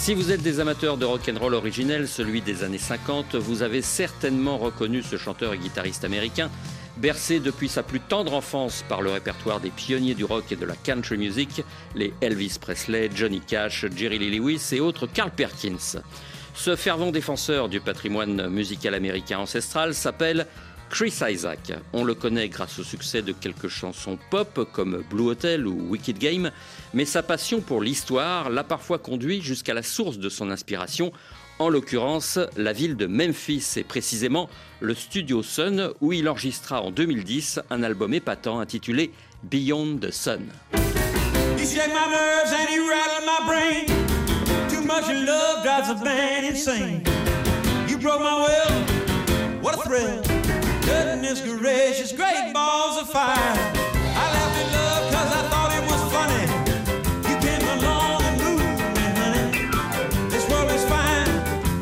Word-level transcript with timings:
Si 0.00 0.14
vous 0.14 0.32
êtes 0.32 0.40
des 0.40 0.60
amateurs 0.60 0.96
de 0.96 1.04
rock 1.04 1.30
and 1.30 1.38
roll 1.38 1.52
originel, 1.52 2.08
celui 2.08 2.40
des 2.40 2.64
années 2.64 2.78
50, 2.78 3.34
vous 3.34 3.62
avez 3.62 3.82
certainement 3.82 4.56
reconnu 4.56 5.02
ce 5.02 5.18
chanteur 5.18 5.52
et 5.52 5.58
guitariste 5.58 6.04
américain, 6.04 6.50
bercé 6.96 7.38
depuis 7.38 7.68
sa 7.68 7.82
plus 7.82 8.00
tendre 8.00 8.32
enfance 8.32 8.82
par 8.88 9.02
le 9.02 9.10
répertoire 9.10 9.60
des 9.60 9.68
pionniers 9.68 10.14
du 10.14 10.24
rock 10.24 10.52
et 10.52 10.56
de 10.56 10.64
la 10.64 10.74
country 10.74 11.18
music, 11.18 11.62
les 11.94 12.14
Elvis 12.22 12.56
Presley, 12.58 13.10
Johnny 13.14 13.40
Cash, 13.40 13.84
Jerry 13.94 14.18
Lee 14.18 14.38
Lewis 14.38 14.70
et 14.72 14.80
autres 14.80 15.06
Carl 15.06 15.32
Perkins. 15.32 16.00
Ce 16.54 16.76
fervent 16.76 17.12
défenseur 17.12 17.68
du 17.68 17.80
patrimoine 17.80 18.48
musical 18.48 18.94
américain 18.94 19.38
ancestral 19.38 19.94
s'appelle 19.94 20.46
Chris 20.90 21.14
Isaac. 21.22 21.72
On 21.92 22.04
le 22.04 22.14
connaît 22.14 22.48
grâce 22.48 22.78
au 22.80 22.84
succès 22.84 23.22
de 23.22 23.32
quelques 23.32 23.68
chansons 23.68 24.18
pop 24.30 24.68
comme 24.72 25.04
Blue 25.08 25.28
Hotel 25.28 25.66
ou 25.66 25.88
Wicked 25.88 26.18
Game, 26.18 26.50
mais 26.92 27.04
sa 27.04 27.22
passion 27.22 27.60
pour 27.60 27.80
l'histoire 27.80 28.50
l'a 28.50 28.64
parfois 28.64 28.98
conduit 28.98 29.40
jusqu'à 29.40 29.72
la 29.72 29.84
source 29.84 30.18
de 30.18 30.28
son 30.28 30.50
inspiration, 30.50 31.12
en 31.60 31.68
l'occurrence 31.68 32.38
la 32.56 32.72
ville 32.72 32.96
de 32.96 33.06
Memphis. 33.06 33.74
Et 33.76 33.84
précisément 33.84 34.50
le 34.80 34.94
studio 34.94 35.42
Sun 35.42 35.92
où 36.00 36.12
il 36.12 36.28
enregistra 36.28 36.82
en 36.82 36.90
2010 36.90 37.60
un 37.70 37.82
album 37.84 38.12
épatant 38.12 38.58
intitulé 38.58 39.12
Beyond 39.44 39.98
the 39.98 40.10
Sun. 40.10 40.40
Goodness 50.90 51.40
gracious, 51.42 52.12
great 52.12 52.52
balls 52.52 52.96
of 53.00 53.08
fire. 53.08 53.56
I 54.22 54.24
laughed 54.34 54.58
at 54.62 54.68
love 54.78 55.04
cause 55.14 55.30
I 55.38 55.42
thought 55.50 55.70
it 55.78 55.84
was 55.90 56.02
funny. 56.16 56.44
You 57.30 57.36
came 57.46 57.64
along 57.78 58.22
and 58.28 58.36
moved 58.44 58.80
me, 58.96 59.06
honey. 59.20 59.46
This 60.32 60.44
world 60.50 60.70
is 60.72 60.84
fine, 60.94 61.30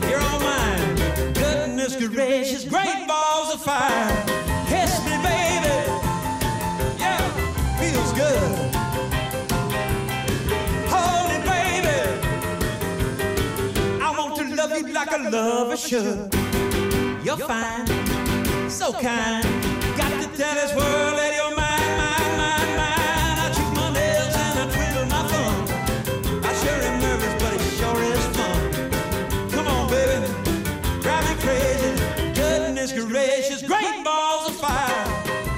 you're 0.09 0.21
all 0.21 0.41
mine. 0.41 0.85
Goodness 1.35 1.97
gracious, 1.97 2.65
great 2.65 3.07
balls 3.09 3.55
of 3.55 3.61
fire. 3.63 4.11
Kiss 4.69 4.93
me, 5.07 5.15
baby. 5.29 5.77
Yeah, 7.03 7.23
feels 7.81 8.13
good. 8.13 8.53
Hold 10.93 11.43
baby. 11.55 11.99
I 14.03 14.09
want 14.19 14.37
to 14.37 14.45
love 14.55 14.73
you 14.77 14.93
like 14.93 15.13
a 15.13 15.19
lover 15.31 15.77
should. 15.79 16.35
You're 17.25 17.37
fine, 17.37 17.87
so 18.79 18.93
kind. 18.93 19.43
Got 19.99 20.13
to 20.23 20.29
tell 20.39 20.55
this 20.55 20.73
world 20.73 21.15
that 21.19 21.35
you're 21.35 21.55
mine, 21.57 21.93
mine, 21.99 22.33
mine, 22.39 22.73
mine. 22.79 23.39
I 23.43 23.51
chew 23.51 23.69
my 23.75 23.91
nails 23.91 24.35
and 24.47 24.55
I 24.63 24.67
twiddle 24.75 25.07
my 25.15 25.23
thumb. 25.31 25.59
I 26.47 26.53
sure 26.63 26.81
am 26.89 26.97
nervous, 27.03 27.35
but 27.43 27.53
it 27.59 27.73
sure 27.79 28.01
is 28.15 28.27
fun. 28.39 28.59
Come 29.51 29.67
on, 29.67 29.91
baby, 29.91 30.31
drive 31.03 31.25
me 31.29 31.35
crazy. 31.43 31.91
Goodness 32.39 32.93
gracious, 32.93 33.63
great 33.63 34.05
balls 34.05 34.47
of 34.47 34.55
fire. 34.55 35.07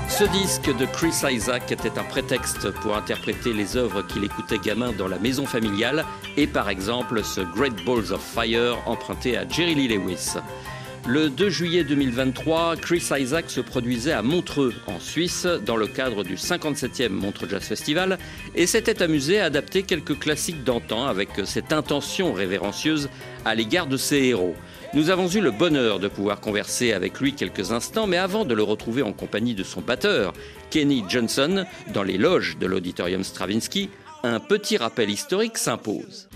Ce 0.09 0.25
disque 0.25 0.75
de 0.75 0.87
Chris 0.87 1.15
Isaac 1.31 1.71
était 1.71 1.99
un 1.99 2.05
prétexte 2.05 2.71
pour 2.71 2.97
interpréter 2.97 3.53
les 3.53 3.77
œuvres 3.77 4.01
qu'il 4.03 4.25
écoutait 4.25 4.59
gamin 4.59 4.93
dans 4.93 5.09
la 5.09 5.19
maison 5.19 5.45
familiale 5.45 6.07
et 6.39 6.47
par 6.47 6.71
exemple 6.71 7.23
ce 7.23 7.43
Great 7.43 7.85
Balls 7.85 8.13
of 8.13 8.23
Fire 8.23 8.79
emprunté 8.87 9.37
à 9.37 9.47
Jerry 9.47 9.75
Lee 9.75 9.89
Lewis. 9.89 10.37
Le 11.07 11.31
2 11.31 11.49
juillet 11.49 11.83
2023, 11.83 12.77
Chris 12.77 13.03
Isaac 13.19 13.51
se 13.51 13.61
produisait 13.61 14.13
à 14.13 14.23
Montreux, 14.23 14.75
en 14.87 15.01
Suisse, 15.01 15.47
dans 15.65 15.77
le 15.77 15.87
cadre 15.87 16.23
du 16.23 16.37
57e 16.37 17.09
Montreux 17.09 17.49
Jazz 17.49 17.63
Festival, 17.63 18.19
et 18.55 18.67
s'était 18.67 19.03
amusé 19.03 19.41
à 19.41 19.47
adapter 19.47 19.83
quelques 19.83 20.19
classiques 20.19 20.63
d'antan 20.63 21.07
avec 21.07 21.31
cette 21.45 21.73
intention 21.73 22.33
révérencieuse 22.33 23.09
à 23.45 23.55
l'égard 23.55 23.87
de 23.87 23.97
ses 23.97 24.25
héros. 24.25 24.55
Nous 24.93 25.11
avons 25.11 25.29
eu 25.29 25.41
le 25.41 25.51
bonheur 25.51 26.01
de 26.01 26.09
pouvoir 26.09 26.41
converser 26.41 26.93
avec 26.93 27.19
lui 27.19 27.33
quelques 27.33 27.73
instants, 27.73 28.07
mais 28.07 28.19
avant 28.19 28.45
de 28.45 28.55
le 28.55 28.63
retrouver 28.63 29.03
en 29.03 29.13
compagnie 29.13 29.55
de 29.55 29.65
son 29.65 29.81
batteur, 29.81 30.33
Kenny 30.71 31.05
Johnson, 31.09 31.65
dans 31.95 32.03
les 32.03 32.19
loges 32.19 32.59
de 32.59 32.67
l'auditorium 32.67 33.25
Stravinsky, 33.25 33.89
un 34.23 34.39
petit 34.39 34.77
rappel 34.77 35.09
historique 35.09 35.57
s'impose. 35.57 36.29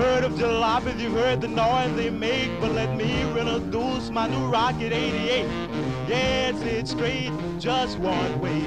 Heard 0.00 0.24
of 0.24 0.32
jalopies, 0.32 0.98
you've 0.98 1.12
heard 1.12 1.40
the 1.40 1.48
noise 1.48 1.94
they 1.94 2.10
make, 2.10 2.50
but 2.60 2.72
let 2.72 2.96
me 2.96 3.22
introduce 3.22 4.10
my 4.10 4.26
new 4.26 4.46
Rocket 4.46 4.92
88. 4.92 5.46
Yes, 6.08 6.54
it's 6.62 6.92
straight, 6.92 7.32
just 7.58 7.98
one 7.98 8.40
way. 8.40 8.62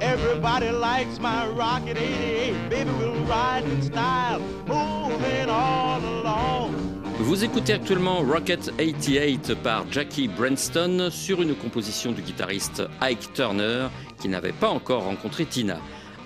Everybody 0.00 0.70
likes 0.70 1.18
my 1.20 1.46
Rocket 1.48 1.98
88. 1.98 2.70
Baby, 2.70 2.90
we'll 2.98 3.14
ride 3.26 3.64
in 3.64 3.82
style, 3.82 4.40
moving 4.66 5.50
all 5.50 6.00
along. 6.00 6.74
Vous 7.20 7.44
écoutez 7.44 7.74
actuellement 7.74 8.22
Rocket 8.22 8.72
88 8.78 9.54
par 9.62 9.84
Jackie 9.92 10.28
Branston 10.28 11.10
sur 11.10 11.42
une 11.42 11.54
composition 11.54 12.12
du 12.12 12.22
guitariste 12.22 12.82
Ike 13.02 13.34
Turner 13.34 13.88
qui 14.18 14.28
n'avait 14.28 14.52
pas 14.52 14.70
encore 14.70 15.04
rencontré 15.04 15.44
Tina. 15.44 15.76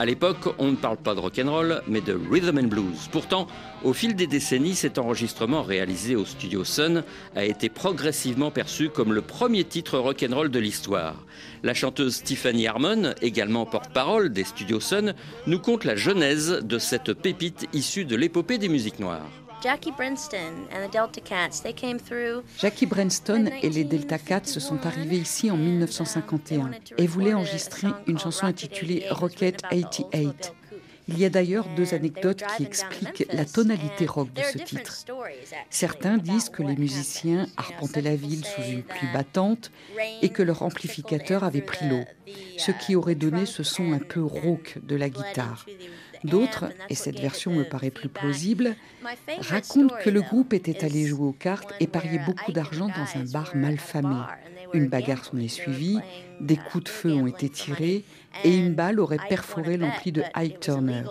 À 0.00 0.06
l'époque, 0.06 0.52
on 0.58 0.72
ne 0.72 0.76
parle 0.76 0.96
pas 0.96 1.14
de 1.14 1.20
rock'n'roll, 1.20 1.80
mais 1.86 2.00
de 2.00 2.18
rhythm 2.30 2.58
and 2.58 2.64
blues. 2.64 3.08
Pourtant, 3.12 3.46
au 3.84 3.92
fil 3.92 4.16
des 4.16 4.26
décennies, 4.26 4.74
cet 4.74 4.98
enregistrement 4.98 5.62
réalisé 5.62 6.16
au 6.16 6.24
studio 6.24 6.64
Sun 6.64 7.04
a 7.36 7.44
été 7.44 7.68
progressivement 7.68 8.50
perçu 8.50 8.88
comme 8.88 9.12
le 9.12 9.20
premier 9.20 9.62
titre 9.62 9.98
rock'n'roll 9.98 10.50
de 10.50 10.58
l'histoire. 10.58 11.14
La 11.62 11.74
chanteuse 11.74 12.24
Tiffany 12.24 12.66
Harmon, 12.66 13.14
également 13.22 13.66
porte-parole 13.66 14.32
des 14.32 14.44
studios 14.44 14.80
Sun, 14.80 15.14
nous 15.46 15.60
conte 15.60 15.84
la 15.84 15.94
genèse 15.94 16.60
de 16.64 16.78
cette 16.80 17.12
pépite 17.12 17.68
issue 17.72 18.04
de 18.04 18.16
l'épopée 18.16 18.58
des 18.58 18.68
musiques 18.68 18.98
noires. 18.98 19.43
Jackie 19.64 19.92
Brenston 19.92 20.66
and 20.70 20.86
the 20.86 20.92
Delta 20.92 21.22
Cats, 21.22 21.62
they 21.62 21.72
came 21.72 21.98
through. 21.98 22.42
Jackie 22.58 22.84
Brenston 22.84 23.46
et 23.62 23.70
les 23.70 23.84
Delta 23.84 24.18
Cats 24.18 24.44
se 24.44 24.60
sont 24.60 24.84
arrivés 24.84 25.16
ici 25.16 25.50
en 25.50 25.56
1951 25.56 26.72
et 26.98 27.06
voulaient 27.06 27.32
enregistrer 27.32 27.88
une 28.06 28.18
chanson 28.18 28.44
intitulée 28.44 29.06
Rocket 29.08 29.62
88. 29.62 30.52
Il 31.08 31.18
y 31.18 31.24
a 31.24 31.30
d'ailleurs 31.30 31.66
deux 31.76 31.94
anecdotes 31.94 32.42
qui 32.58 32.64
expliquent 32.64 33.26
la 33.32 33.46
tonalité 33.46 34.04
rock 34.04 34.30
de 34.34 34.42
ce 34.42 34.58
titre. 34.58 35.06
Certains 35.70 36.18
disent 36.18 36.50
que 36.50 36.62
les 36.62 36.76
musiciens 36.76 37.46
arpentaient 37.56 38.02
la 38.02 38.16
ville 38.16 38.44
sous 38.44 38.70
une 38.70 38.82
pluie 38.82 39.08
battante 39.14 39.70
et 40.20 40.28
que 40.28 40.42
leur 40.42 40.62
amplificateur 40.62 41.42
avait 41.42 41.62
pris 41.62 41.88
l'eau, 41.88 42.04
ce 42.58 42.70
qui 42.70 42.96
aurait 42.96 43.14
donné 43.14 43.46
ce 43.46 43.62
son 43.62 43.94
un 43.94 43.98
peu 43.98 44.22
rauque 44.22 44.78
de 44.82 44.96
la 44.96 45.08
guitare. 45.08 45.64
D'autres, 46.24 46.70
et 46.88 46.94
cette 46.94 47.20
version 47.20 47.52
me 47.52 47.64
paraît 47.64 47.90
plus 47.90 48.08
plausible, 48.08 48.76
racontent 49.40 49.94
que 50.02 50.10
le 50.10 50.22
groupe 50.22 50.54
était 50.54 50.84
allé 50.84 51.06
jouer 51.06 51.26
aux 51.26 51.32
cartes 51.32 51.74
et 51.80 51.86
parier 51.86 52.18
beaucoup 52.18 52.50
d'argent 52.50 52.88
dans 52.88 53.20
un 53.20 53.24
bar 53.24 53.54
mal 53.54 53.78
famé. 53.78 54.22
Une 54.72 54.88
bagarre 54.88 55.24
s'en 55.24 55.36
est 55.36 55.48
suivie, 55.48 55.98
des 56.40 56.56
coups 56.56 56.84
de 56.84 56.88
feu 56.88 57.12
ont 57.12 57.26
été 57.26 57.48
tirés 57.50 58.04
et 58.42 58.56
une 58.56 58.74
balle 58.74 59.00
aurait 59.00 59.18
perforé 59.28 59.76
l'ampli 59.76 60.12
de 60.12 60.22
Ike 60.34 60.60
Turner. 60.60 61.04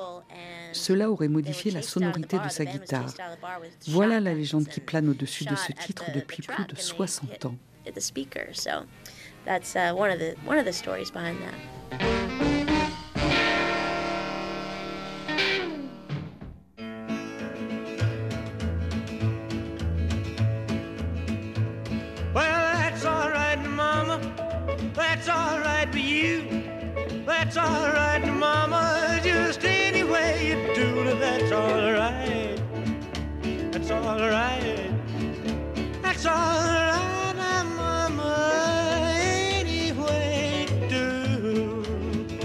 Cela 0.74 1.12
aurait 1.12 1.28
modifié 1.28 1.70
la 1.70 1.84
sonorité 1.84 2.40
de 2.40 2.50
sa 2.50 2.66
guitare. 2.66 3.14
Voilà 3.88 4.20
la 4.20 4.34
légende 4.34 4.68
qui 4.68 4.80
plane 4.80 5.08
au-dessus 5.10 5.46
de 5.46 5.56
ce 5.56 5.72
titre 5.72 6.06
depuis 6.14 6.42
plus 6.42 6.66
de 6.66 6.76
60 6.76 7.46
ans. 7.46 7.56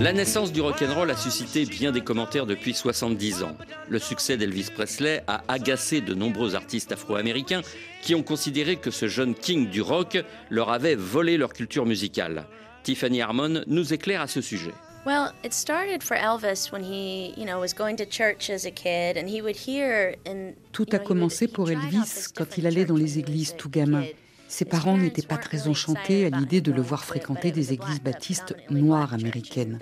La 0.01 0.13
naissance 0.13 0.53
du 0.53 0.61
rock'n'roll 0.61 1.11
a 1.11 1.17
suscité 1.17 1.67
bien 1.67 1.91
des 1.91 2.03
commentaires 2.03 2.47
depuis 2.47 2.73
70 2.73 3.43
ans. 3.43 3.57
Le 3.89 3.99
succès 3.99 4.37
d'Elvis 4.37 4.69
Presley 4.73 5.25
a 5.27 5.43
agacé 5.49 6.01
de 6.01 6.15
nombreux 6.15 6.55
artistes 6.55 6.93
afro-américains 6.93 7.63
qui 8.01 8.15
ont 8.15 8.23
considéré 8.23 8.77
que 8.77 8.93
ce 8.93 9.09
jeune 9.09 9.35
king 9.35 9.69
du 9.69 9.83
rock 9.83 10.25
leur 10.51 10.71
avait 10.71 10.95
volé 10.95 11.37
leur 11.37 11.53
culture 11.53 11.85
musicale. 11.85 12.47
Tiffany 12.85 13.21
Harmon 13.21 13.65
nous 13.67 13.93
éclaire 13.93 14.21
à 14.21 14.29
ce 14.29 14.41
sujet. 14.41 14.73
Well, 15.05 15.33
it 15.43 15.55
started 15.55 16.03
for 16.03 16.17
Elvis 16.17 16.71
when 16.71 16.83
he, 16.83 17.33
you 17.37 17.47
know, 17.47 17.61
was 17.61 17.73
going 17.73 17.97
to 17.97 18.07
church 18.07 18.51
as 18.51 18.67
a 18.67 18.71
kid 18.71 19.17
and 19.17 19.29
he 19.29 19.41
would 19.41 19.57
hear 19.57 20.17
and 20.27 20.55
Tout 20.73 20.87
a 20.93 20.99
commencé 20.99 21.49
pour 21.49 21.71
Elvis 21.71 22.29
quand 22.35 22.59
il 22.59 22.67
allait 22.67 22.85
dans 22.85 22.97
les 22.97 23.19
églises 23.19 23.55
tout 23.57 23.71
gamin. 23.71 24.05
Ses 24.49 24.65
parents 24.65 24.97
n'étaient 24.97 25.27
pas 25.27 25.37
très 25.37 25.69
enchantés 25.69 26.25
à 26.25 26.31
l'idée 26.31 26.63
de 26.63 26.73
le 26.73 26.81
voir 26.81 27.05
fréquenter 27.05 27.53
des 27.53 27.75
églises 27.75 28.01
baptistes 28.01 28.57
noires 28.71 29.13
américaines. 29.13 29.79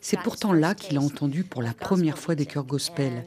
C'est 0.00 0.20
pourtant 0.20 0.52
là 0.52 0.76
qu'il 0.76 0.96
a 0.96 1.00
entendu 1.00 1.42
pour 1.42 1.60
la 1.60 1.74
première 1.74 2.16
fois 2.16 2.36
des 2.36 2.46
chœurs 2.46 2.64
gospel, 2.64 3.24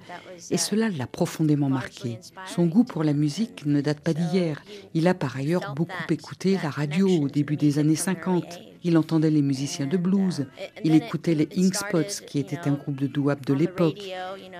et 0.49 0.57
cela 0.57 0.87
l'a 0.87 1.05
profondément 1.05 1.69
marqué. 1.69 2.17
Son 2.47 2.65
goût 2.65 2.85
pour 2.85 3.03
la 3.03 3.11
musique 3.11 3.65
ne 3.65 3.81
date 3.81 3.99
pas 3.99 4.13
d'hier. 4.13 4.63
Il 4.93 5.09
a 5.09 5.13
par 5.13 5.35
ailleurs 5.35 5.73
beaucoup 5.75 5.91
écouté 6.09 6.57
la 6.63 6.69
radio 6.69 7.09
au 7.09 7.27
début 7.27 7.57
des 7.57 7.77
années 7.77 7.97
50. 7.97 8.72
Il 8.83 8.97
entendait 8.97 9.29
les 9.29 9.41
musiciens 9.41 9.87
de 9.87 9.97
blues, 9.97 10.45
il 10.83 10.93
écoutait 10.95 11.35
les 11.35 11.47
Ink 11.57 11.73
Spots, 11.75 12.25
qui 12.27 12.39
étaient 12.39 12.67
un 12.67 12.73
groupe 12.73 12.99
de 12.99 13.07
doo-wop 13.07 13.45
de 13.45 13.53
l'époque. 13.53 14.01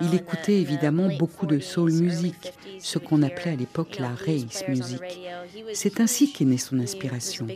Il 0.02 0.16
écoutait 0.16 0.60
évidemment 0.60 1.10
beaucoup 1.20 1.46
de 1.46 1.60
soul 1.60 1.92
music, 1.92 2.54
ce 2.80 3.00
qu'on 3.00 3.22
appelait 3.22 3.52
à 3.52 3.56
l'époque 3.56 4.00
la 4.00 4.10
race 4.10 4.64
music. 4.68 5.02
C'est 5.74 6.00
ainsi 6.00 6.31
qu'est 6.31 6.46
née 6.46 6.58
son 6.58 6.80
inspiration. 6.80 7.48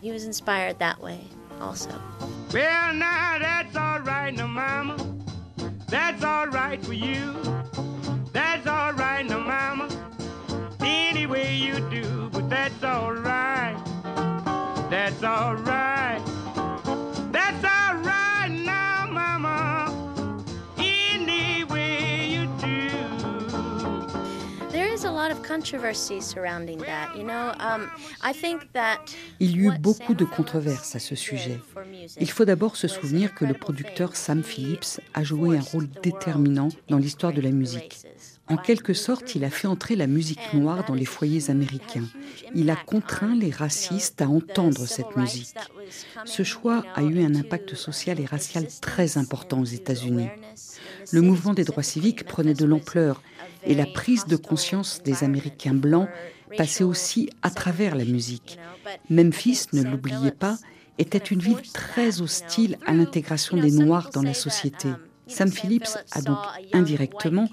He 0.00 0.12
was 0.12 0.24
inspired 0.24 0.78
that 0.78 1.00
way 1.02 1.18
also. 1.60 1.90
Well, 2.52 2.94
now 2.94 3.38
that's 3.40 3.74
all 3.74 3.98
right, 4.00 4.32
no 4.32 4.46
mama. 4.46 4.96
That's 5.88 6.22
all 6.22 6.46
right 6.46 6.80
for 6.84 6.92
you. 6.92 7.34
That's 8.32 8.64
all 8.68 8.92
right, 8.92 9.26
no 9.26 9.40
mama. 9.40 9.88
Any 10.80 11.26
way 11.26 11.54
you 11.54 11.80
do, 11.90 12.28
but 12.32 12.48
that's 12.48 12.82
all 12.82 13.12
right. 13.12 13.76
That's 14.90 15.22
all 15.22 15.54
right. 15.56 16.20
That's 17.32 17.64
all 17.64 17.96
right 18.02 18.48
now, 18.50 19.06
mama. 19.10 19.92
Any 20.78 21.64
way 21.64 22.28
you 22.30 22.46
do. 22.60 22.88
There 24.70 24.86
is 24.92 25.04
a 25.04 25.10
lot 25.10 25.30
of 25.30 25.42
controversy 25.42 26.20
surrounding 26.20 26.78
that. 26.78 27.16
You 27.16 27.24
know, 27.24 27.52
um, 27.58 27.90
I 28.22 28.32
think 28.32 28.72
that 28.72 28.98
Il 29.40 29.56
y 29.56 29.66
eut 29.66 29.78
beaucoup 29.78 30.14
de 30.14 30.24
controverses 30.24 30.94
à 30.94 31.00
ce 31.00 31.14
sujet. 31.14 31.60
Il 32.20 32.30
faut 32.30 32.44
d'abord 32.44 32.76
se 32.76 32.88
souvenir 32.88 33.34
que 33.34 33.44
le 33.44 33.54
producteur 33.54 34.16
Sam 34.16 34.42
Phillips 34.42 35.00
a 35.14 35.22
joué 35.22 35.58
un 35.58 35.60
rôle 35.60 35.88
déterminant 36.02 36.68
dans 36.88 36.98
l'histoire 36.98 37.32
de 37.32 37.40
la 37.40 37.50
musique. 37.50 37.98
En 38.50 38.56
quelque 38.56 38.94
sorte, 38.94 39.34
il 39.34 39.44
a 39.44 39.50
fait 39.50 39.66
entrer 39.66 39.94
la 39.94 40.06
musique 40.06 40.54
noire 40.54 40.84
dans 40.86 40.94
les 40.94 41.04
foyers 41.04 41.50
américains. 41.50 42.06
Il 42.54 42.70
a 42.70 42.76
contraint 42.76 43.34
les 43.34 43.50
racistes 43.50 44.22
à 44.22 44.28
entendre 44.28 44.86
cette 44.86 45.16
musique. 45.16 45.54
Ce 46.24 46.42
choix 46.42 46.84
a 46.94 47.02
eu 47.02 47.22
un 47.24 47.34
impact 47.34 47.74
social 47.74 48.20
et 48.20 48.24
racial 48.24 48.66
très 48.80 49.18
important 49.18 49.60
aux 49.60 49.64
États-Unis. 49.64 50.28
Le 51.12 51.20
mouvement 51.20 51.54
des 51.54 51.64
droits 51.64 51.82
civiques 51.82 52.24
prenait 52.24 52.54
de 52.54 52.64
l'ampleur 52.64 53.22
et 53.64 53.74
la 53.74 53.86
prise 53.86 54.24
de 54.26 54.36
conscience 54.36 55.02
des 55.02 55.24
Américains 55.24 55.74
blancs 55.74 56.08
passait 56.56 56.84
aussi 56.84 57.28
à 57.42 57.50
travers 57.50 57.94
la 57.94 58.04
musique. 58.04 58.58
Memphis, 59.10 59.66
ne 59.72 59.82
l'oubliez 59.82 60.30
pas, 60.30 60.56
était 60.98 61.18
une 61.18 61.40
ville 61.40 61.62
très 61.72 62.20
hostile 62.20 62.78
à 62.86 62.92
l'intégration 62.92 63.56
des 63.56 63.70
Noirs 63.70 64.10
dans 64.12 64.22
la 64.22 64.34
société. 64.34 64.88
Sam 65.28 65.50
Phillips 65.50 65.98
a 66.12 66.22
donc 66.22 66.38
indirectement 66.72 67.48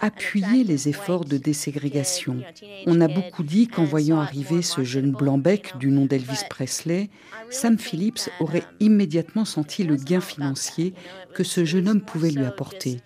appuyé 0.00 0.64
les 0.64 0.88
efforts 0.88 1.24
de 1.24 1.36
déségrégation. 1.36 2.38
On 2.86 3.00
a 3.00 3.08
beaucoup 3.08 3.42
dit 3.42 3.68
qu'en 3.68 3.84
voyant 3.84 4.20
arriver 4.20 4.62
ce 4.62 4.84
jeune 4.84 5.12
blanc-bec 5.12 5.76
du 5.78 5.88
nom 5.88 6.06
d'Elvis 6.06 6.44
Presley, 6.48 7.10
Sam 7.50 7.78
Phillips 7.78 8.30
aurait 8.40 8.64
immédiatement 8.80 9.44
senti 9.44 9.84
le 9.84 9.96
gain 9.96 10.20
financier 10.20 10.94
que 11.34 11.44
ce 11.44 11.64
jeune 11.64 11.88
homme 11.88 12.00
pouvait 12.00 12.30
lui 12.30 12.44
apporter. 12.44 13.00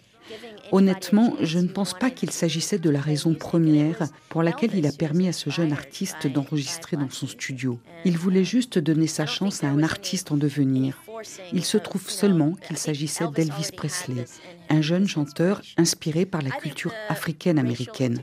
Honnêtement, 0.72 1.34
je 1.40 1.58
ne 1.58 1.66
pense 1.66 1.94
pas 1.94 2.10
qu'il 2.10 2.30
s'agissait 2.30 2.78
de 2.78 2.90
la 2.90 3.00
raison 3.00 3.34
première 3.34 4.08
pour 4.28 4.44
laquelle 4.44 4.70
il 4.74 4.86
a 4.86 4.92
permis 4.92 5.26
à 5.26 5.32
ce 5.32 5.50
jeune 5.50 5.72
artiste 5.72 6.28
d'enregistrer 6.28 6.96
dans 6.96 7.10
son 7.10 7.26
studio. 7.26 7.78
Il 8.04 8.16
voulait 8.16 8.44
juste 8.44 8.78
donner 8.78 9.08
sa 9.08 9.26
chance 9.26 9.64
à 9.64 9.68
un 9.68 9.82
artiste 9.82 10.30
en 10.30 10.36
devenir. 10.36 11.02
Il 11.52 11.64
se 11.64 11.78
trouve 11.78 12.08
seulement 12.08 12.52
qu'il 12.52 12.76
s'agissait 12.76 13.26
d'Elvis 13.34 13.70
Presley, 13.76 14.24
un 14.68 14.80
jeune 14.80 15.06
chanteur 15.06 15.60
inspiré 15.76 16.26
par 16.26 16.42
la 16.42 16.50
culture 16.50 16.92
africaine-américaine. 17.08 18.22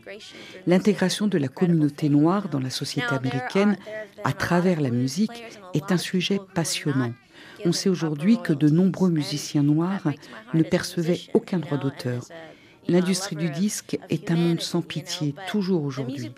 L'intégration 0.65 1.27
de 1.27 1.37
la 1.37 1.47
communauté 1.47 2.09
noire 2.09 2.49
dans 2.49 2.59
la 2.59 2.69
société 2.69 3.13
américaine 3.13 3.77
à 4.23 4.33
travers 4.33 4.81
la 4.81 4.89
musique 4.89 5.43
est 5.73 5.91
un 5.91 5.97
sujet 5.97 6.39
passionnant. 6.53 7.13
On 7.65 7.71
sait 7.71 7.89
aujourd'hui 7.89 8.37
que 8.41 8.53
de 8.53 8.69
nombreux 8.69 9.09
musiciens 9.09 9.63
noirs 9.63 10.11
ne 10.53 10.63
percevaient 10.63 11.21
aucun 11.33 11.59
droit 11.59 11.77
d'auteur. 11.77 12.23
L'industrie 12.87 13.35
du 13.35 13.49
disque 13.49 13.97
est 14.09 14.31
un 14.31 14.37
monde 14.37 14.61
sans 14.61 14.81
pitié, 14.81 15.35
toujours 15.47 15.83
aujourd'hui. 15.83 16.31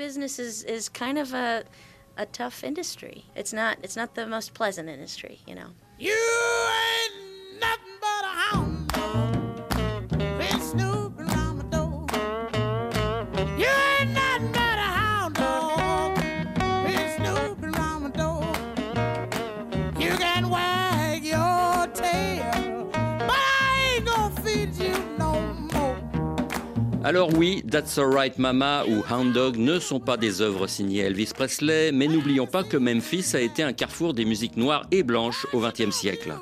a 2.20 2.25
tough 2.25 2.63
industry. 2.63 3.25
It's 3.36 3.54
not 3.54 3.78
it's 3.82 3.96
not 3.96 4.13
the 4.13 4.28
most 4.28 4.54
pleasant 4.54 4.89
industry, 4.89 5.39
you 5.48 5.56
know. 5.56 5.72
You 6.01 6.15
ain't 6.15 7.29
Alors 27.01 27.34
oui, 27.34 27.63
That's 27.72 27.98
Alright 27.98 28.38
Mama 28.38 28.84
ou 28.86 29.01
Hound 29.10 29.32
Dog 29.32 29.56
ne 29.56 29.79
sont 29.79 30.01
pas 30.01 30.18
des 30.18 30.41
œuvres 30.41 30.68
signées 30.68 31.00
Elvis 31.00 31.32
Presley, 31.34 31.94
mais 31.94 32.08
n'oublions 32.08 32.46
pas 32.46 32.63
que 32.63 32.75
Memphis 32.75 33.36
a 33.36 33.39
été 33.39 33.63
un 33.63 33.72
carrefour 33.72 34.13
des 34.13 34.25
musiques 34.25 34.58
noires 34.58 34.86
et 34.91 35.01
blanches 35.01 35.48
au 35.53 35.62
XXe 35.62 35.96
siècle. 35.96 36.34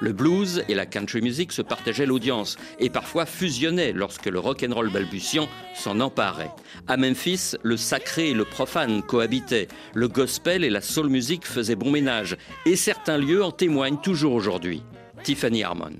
Le 0.00 0.14
blues 0.14 0.64
et 0.70 0.74
la 0.74 0.86
country 0.86 1.20
music 1.20 1.52
se 1.52 1.60
partageaient 1.60 2.06
l'audience 2.06 2.56
et 2.80 2.88
parfois 2.88 3.26
fusionnaient 3.26 3.92
lorsque 3.92 4.24
le 4.24 4.38
rock 4.38 4.64
and 4.66 4.74
roll 4.74 4.90
balbutiant 4.90 5.48
s'en 5.74 6.00
emparait. 6.00 6.50
À 6.88 6.96
Memphis, 6.96 7.52
le 7.62 7.76
sacré 7.76 8.30
et 8.30 8.34
le 8.34 8.46
profane 8.46 9.02
cohabitaient, 9.02 9.68
le 9.94 10.08
gospel 10.08 10.64
et 10.64 10.70
la 10.70 10.80
soul 10.80 11.10
music 11.10 11.44
faisaient 11.44 11.76
bon 11.76 11.90
ménage 11.90 12.38
et 12.64 12.76
certains 12.76 13.18
lieux 13.18 13.44
en 13.44 13.50
témoignent 13.50 14.00
toujours 14.00 14.32
aujourd'hui. 14.32 14.82
Tiffany 15.22 15.62
Harmon. 15.62 15.92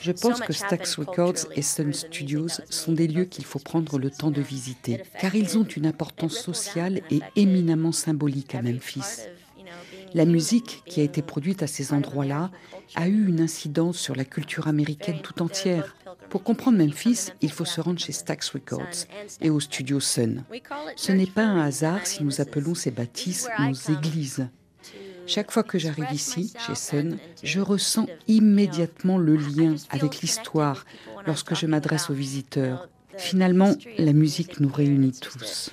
Je 0.00 0.12
pense 0.12 0.40
que 0.40 0.52
Stax 0.52 0.96
Records 0.96 1.46
et 1.54 1.62
Sun 1.62 1.92
Studios 1.92 2.48
sont 2.70 2.92
des 2.92 3.08
lieux 3.08 3.24
qu'il 3.24 3.44
faut 3.44 3.58
prendre 3.58 3.98
le 3.98 4.10
temps 4.10 4.30
de 4.30 4.42
visiter, 4.42 5.02
car 5.20 5.34
ils 5.34 5.58
ont 5.58 5.64
une 5.64 5.86
importance 5.86 6.38
sociale 6.38 7.00
et 7.10 7.20
éminemment 7.36 7.92
symbolique 7.92 8.54
à 8.54 8.62
Memphis. 8.62 9.28
La 10.14 10.26
musique 10.26 10.82
qui 10.86 11.00
a 11.00 11.04
été 11.04 11.22
produite 11.22 11.62
à 11.62 11.66
ces 11.66 11.92
endroits-là 11.92 12.50
a 12.94 13.08
eu 13.08 13.26
une 13.26 13.40
incidence 13.40 13.98
sur 13.98 14.14
la 14.14 14.24
culture 14.24 14.68
américaine 14.68 15.20
tout 15.20 15.42
entière. 15.42 15.96
Pour 16.30 16.44
comprendre 16.44 16.78
Memphis, 16.78 17.30
il 17.40 17.50
faut 17.50 17.64
se 17.64 17.80
rendre 17.80 17.98
chez 17.98 18.12
Stax 18.12 18.50
Records 18.50 19.06
et 19.40 19.50
au 19.50 19.58
studio 19.58 19.98
Sun. 20.00 20.44
Ce 20.96 21.12
n'est 21.12 21.26
pas 21.26 21.44
un 21.44 21.60
hasard 21.60 22.06
si 22.06 22.22
nous 22.22 22.40
appelons 22.40 22.74
ces 22.74 22.90
bâtisses 22.90 23.48
nos 23.58 23.74
églises. 23.92 24.48
Chaque 25.26 25.50
fois 25.50 25.62
que 25.62 25.78
j'arrive 25.78 26.12
ici, 26.12 26.52
chez 26.66 26.74
Sun, 26.74 27.18
je 27.42 27.60
ressens 27.60 28.06
immédiatement 28.28 29.18
le 29.18 29.36
lien 29.36 29.74
avec 29.90 30.20
l'histoire 30.20 30.84
lorsque 31.26 31.54
je 31.54 31.66
m'adresse 31.66 32.10
aux 32.10 32.14
visiteurs. 32.14 32.88
Finalement, 33.16 33.74
la 33.98 34.12
musique 34.12 34.60
nous 34.60 34.72
réunit 34.72 35.12
tous. 35.12 35.70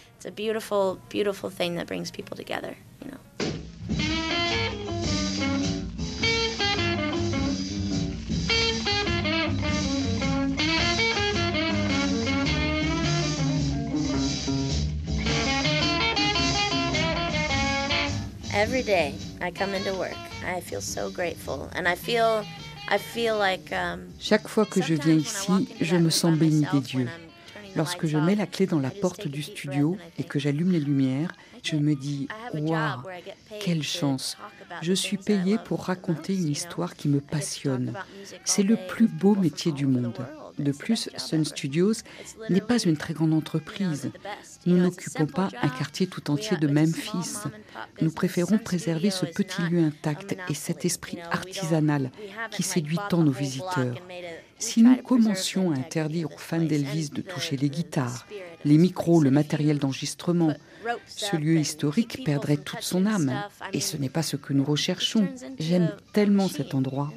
I 19.42 19.52
come 19.52 19.74
into 19.74 19.94
work, 19.98 20.16
I 20.46 20.62
feel 20.62 20.82
so 20.82 21.10
grateful. 21.10 21.68
And 21.76 21.88
I 21.88 21.96
feel 21.96 22.44
I 22.90 22.98
feel 22.98 23.38
like 23.38 23.72
um, 23.74 24.02
Chaque 24.20 24.48
fois 24.48 24.66
que 24.66 24.82
je 24.82 24.94
viens 24.94 25.16
ici, 25.16 25.68
je 25.80 25.96
me 25.96 26.10
sens 26.10 26.38
béni 26.38 26.66
des 26.72 26.82
dieux. 26.82 27.10
Lorsque 27.76 28.06
je 28.06 28.18
mets 28.18 28.36
la 28.36 28.46
clé 28.48 28.68
dans 28.68 28.80
la 28.80 28.90
porte 28.92 29.28
du 29.28 29.42
studio 29.42 29.98
et 30.20 30.24
que 30.24 30.40
j'allume 30.40 30.72
les 30.72 30.80
lumières, 30.80 31.32
je 31.64 31.78
me 31.78 31.96
dis 31.96 32.28
Waouh, 32.54 33.02
quelle 33.60 33.84
chance. 33.84 34.38
Je 34.82 34.94
suis 34.94 35.18
payé 35.18 35.58
pour 35.64 35.86
raconter 35.86 36.36
une 36.36 36.50
histoire 36.50 36.96
qui 36.96 37.08
me 37.08 37.20
passionne. 37.20 37.94
C'est 38.46 38.64
le 38.64 38.78
plus 38.90 39.08
beau 39.08 39.36
métier 39.36 39.72
du 39.72 39.86
monde. 39.86 40.26
De 40.60 40.72
plus, 40.72 41.10
Sun 41.18 41.46
Studios 41.46 41.94
n'est 42.50 42.62
pas 42.62 42.80
une 42.80 42.98
très 42.98 43.14
grande 43.14 43.34
entreprise. 43.34 44.12
Nous 44.66 44.78
n'occupons 44.78 45.26
pas 45.26 45.50
un 45.62 45.70
quartier 45.70 46.08
tout 46.08 46.30
entier 46.32 46.58
de 46.58 46.68
Memphis. 46.68 47.38
Nous 48.02 48.12
préférons 48.12 48.58
préserver 48.58 49.10
ce 49.10 49.26
petit 49.26 49.62
lieu 49.64 49.84
intact 49.84 50.36
et 50.50 50.54
cet 50.54 50.86
esprit 50.86 51.20
artisanal 51.32 52.12
qui 52.52 52.64
séduit 52.64 53.00
tant 53.10 53.24
nos 53.24 53.32
visiteurs. 53.32 53.96
Si 54.60 54.84
nous 54.84 54.96
commencions 54.98 55.72
à 55.72 55.76
interdire 55.76 56.32
aux 56.32 56.38
fans 56.38 56.62
d'Elvis 56.62 57.10
de 57.10 57.22
toucher 57.22 57.58
les 57.58 57.70
guitares, 57.70 58.28
les 58.64 58.78
micros, 58.78 59.22
le 59.22 59.32
matériel 59.32 59.80
d'enregistrement, 59.80 60.54
ce 61.08 61.36
lieu 61.36 61.58
historique 61.58 62.24
perdrait 62.24 62.58
toute 62.58 62.82
son 62.82 63.06
âme. 63.06 63.34
Et 63.74 63.80
ce 63.80 63.98
n'est 63.98 64.10
pas 64.10 64.24
ce 64.24 64.36
que 64.36 64.54
nous 64.54 64.64
recherchons. 64.64 65.28
J'aime 65.58 65.92
tellement 66.14 66.48
cet 66.48 66.76
endroit. 66.76 67.12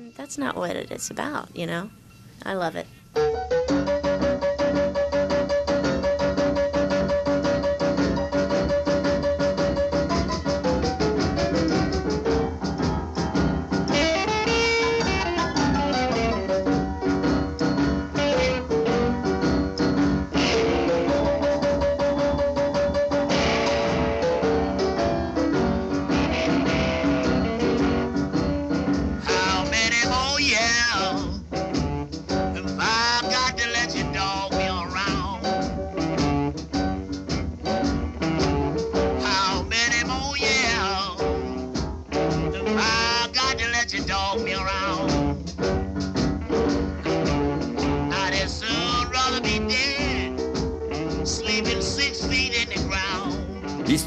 Thank 3.15 3.53
you. 3.53 3.54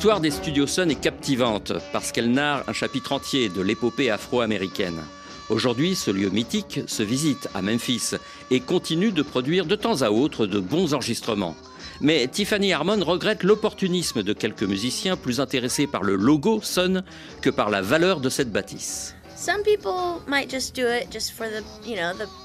L'histoire 0.08 0.22
des 0.22 0.32
studios 0.32 0.68
Sun 0.68 0.90
est 0.90 1.02
captivante 1.02 1.74
parce 1.92 2.14
qu'elle 2.14 2.32
narre 2.32 2.64
un 2.70 2.72
chapitre 2.72 3.12
entier 3.12 3.50
de 3.50 3.60
l'épopée 3.60 4.10
afro-américaine. 4.10 5.02
Aujourd'hui, 5.50 5.96
ce 5.96 6.12
lieu 6.12 6.30
mythique 6.30 6.80
se 6.88 7.04
visite 7.04 7.50
à 7.54 7.62
Memphis 7.62 8.12
et 8.50 8.62
continue 8.62 9.12
de 9.12 9.22
produire 9.22 9.66
de 9.66 9.76
temps 9.76 10.04
à 10.04 10.10
autre 10.10 10.46
de 10.46 10.62
bons 10.62 10.94
enregistrements. 10.94 11.58
Mais 12.00 12.26
Tiffany 12.28 12.72
Harmon 12.72 13.04
regrette 13.04 13.44
l'opportunisme 13.44 14.24
de 14.24 14.32
quelques 14.32 14.64
musiciens 14.64 15.18
plus 15.18 15.42
intéressés 15.42 15.88
par 15.88 16.04
le 16.04 16.16
logo 16.16 16.62
Sun 16.64 17.04
que 17.42 17.50
par 17.50 17.70
la 17.70 17.82
valeur 17.82 18.22
de 18.22 18.30
cette 18.30 18.50
bâtisse. 18.50 19.14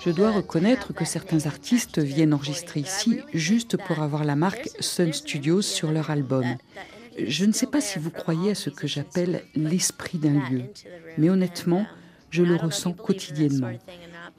Je 0.04 0.10
dois 0.10 0.30
reconnaître 0.32 0.92
que 0.92 1.04
certains 1.04 1.46
artistes 1.46 2.00
viennent 2.00 2.34
enregistrer 2.34 2.80
ici 2.80 3.20
juste 3.32 3.76
pour 3.76 4.00
avoir 4.00 4.24
la 4.24 4.34
marque 4.34 4.68
Sun 4.80 5.12
Studios 5.12 5.62
sur 5.62 5.92
leur 5.92 6.10
album. 6.10 6.56
Je 7.18 7.44
ne 7.44 7.52
sais 7.52 7.66
pas 7.66 7.80
si 7.80 7.98
vous 7.98 8.10
croyez 8.10 8.52
à 8.52 8.54
ce 8.54 8.70
que 8.70 8.86
j'appelle 8.86 9.42
l'esprit 9.54 10.18
d'un 10.18 10.40
lieu, 10.48 10.62
mais 11.18 11.30
honnêtement, 11.30 11.86
je 12.30 12.42
le 12.42 12.56
ressens 12.56 12.92
quotidiennement. 12.92 13.72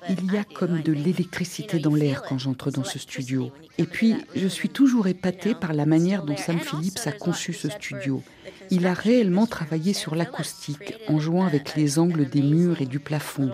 Il 0.09 0.33
y 0.33 0.37
a 0.37 0.43
comme 0.43 0.81
de 0.81 0.91
l'électricité 0.91 1.79
dans 1.79 1.95
l'air 1.95 2.23
quand 2.23 2.37
j'entre 2.37 2.71
dans 2.71 2.83
ce 2.83 2.99
studio. 2.99 3.51
Et 3.77 3.85
puis, 3.85 4.15
je 4.35 4.47
suis 4.47 4.69
toujours 4.69 5.07
épatée 5.07 5.55
par 5.55 5.73
la 5.73 5.85
manière 5.85 6.23
dont 6.23 6.35
Sam 6.35 6.59
Phillips 6.59 7.05
a 7.05 7.11
conçu 7.11 7.53
ce 7.53 7.69
studio. 7.69 8.21
Il 8.69 8.87
a 8.87 8.93
réellement 8.93 9.45
travaillé 9.45 9.93
sur 9.93 10.15
l'acoustique 10.15 10.95
en 11.07 11.19
jouant 11.19 11.45
avec 11.45 11.75
les 11.75 11.99
angles 11.99 12.27
des 12.27 12.41
murs 12.41 12.81
et 12.81 12.85
du 12.85 12.99
plafond. 12.99 13.51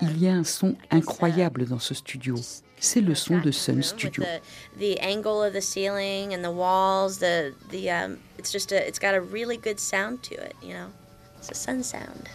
Il 0.00 0.22
y 0.22 0.28
a 0.28 0.34
un 0.34 0.44
son 0.44 0.76
incroyable 0.90 1.66
dans 1.66 1.78
ce 1.78 1.94
studio. 1.94 2.36
C'est 2.84 3.00
le 3.00 3.14
son 3.14 3.38
de 3.40 3.50
Sun 3.50 3.82
Studio. 3.82 4.22
It's 8.38 8.52
just 8.52 8.72
a, 8.72 8.86
it's 8.86 8.98
got 8.98 9.14
a 9.14 9.20
really 9.22 9.56
good 9.56 9.80
sound 9.80 10.22
to 10.24 10.34
it, 10.34 10.54
you 10.62 10.74
know? 10.74 10.88
It's 11.38 11.50
a 11.50 11.54
sun 11.54 11.82
sound. 11.82 12.28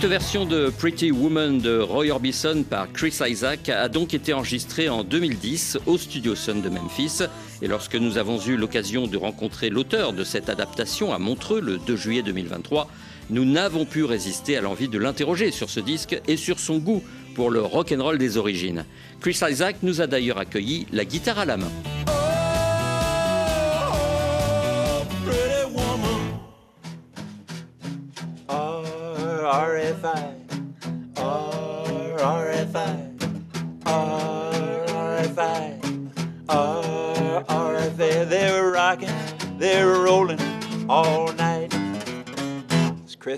Cette 0.00 0.10
version 0.10 0.46
de 0.46 0.70
Pretty 0.70 1.10
Woman 1.10 1.58
de 1.58 1.80
Roy 1.80 2.10
Orbison 2.10 2.62
par 2.62 2.92
Chris 2.92 3.18
Isaac 3.20 3.68
a 3.68 3.88
donc 3.88 4.14
été 4.14 4.32
enregistrée 4.32 4.88
en 4.88 5.02
2010 5.02 5.78
au 5.86 5.98
Studio 5.98 6.36
Sun 6.36 6.62
de 6.62 6.68
Memphis. 6.68 7.24
Et 7.62 7.66
lorsque 7.66 7.96
nous 7.96 8.16
avons 8.16 8.38
eu 8.38 8.56
l'occasion 8.56 9.08
de 9.08 9.16
rencontrer 9.16 9.70
l'auteur 9.70 10.12
de 10.12 10.22
cette 10.22 10.50
adaptation 10.50 11.12
à 11.12 11.18
Montreux 11.18 11.60
le 11.60 11.78
2 11.78 11.96
juillet 11.96 12.22
2023, 12.22 12.88
nous 13.30 13.44
n'avons 13.44 13.86
pu 13.86 14.04
résister 14.04 14.56
à 14.56 14.60
l'envie 14.60 14.88
de 14.88 14.98
l'interroger 14.98 15.50
sur 15.50 15.68
ce 15.68 15.80
disque 15.80 16.20
et 16.28 16.36
sur 16.36 16.60
son 16.60 16.78
goût 16.78 17.02
pour 17.34 17.50
le 17.50 17.60
rock 17.60 17.92
and 17.92 18.00
roll 18.00 18.18
des 18.18 18.36
origines. 18.36 18.84
Chris 19.20 19.40
Isaac 19.50 19.78
nous 19.82 20.00
a 20.00 20.06
d'ailleurs 20.06 20.38
accueilli 20.38 20.86
la 20.92 21.04
guitare 21.04 21.40
à 21.40 21.44
la 21.44 21.56
main. 21.56 21.72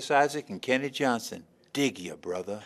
Chris 0.01 0.15
Isaac 0.25 0.49
and 0.49 0.59
Kenny 0.61 0.89
Johnson. 0.89 1.43
Dig 1.73 1.99
you, 1.99 2.15
brother. 2.17 2.61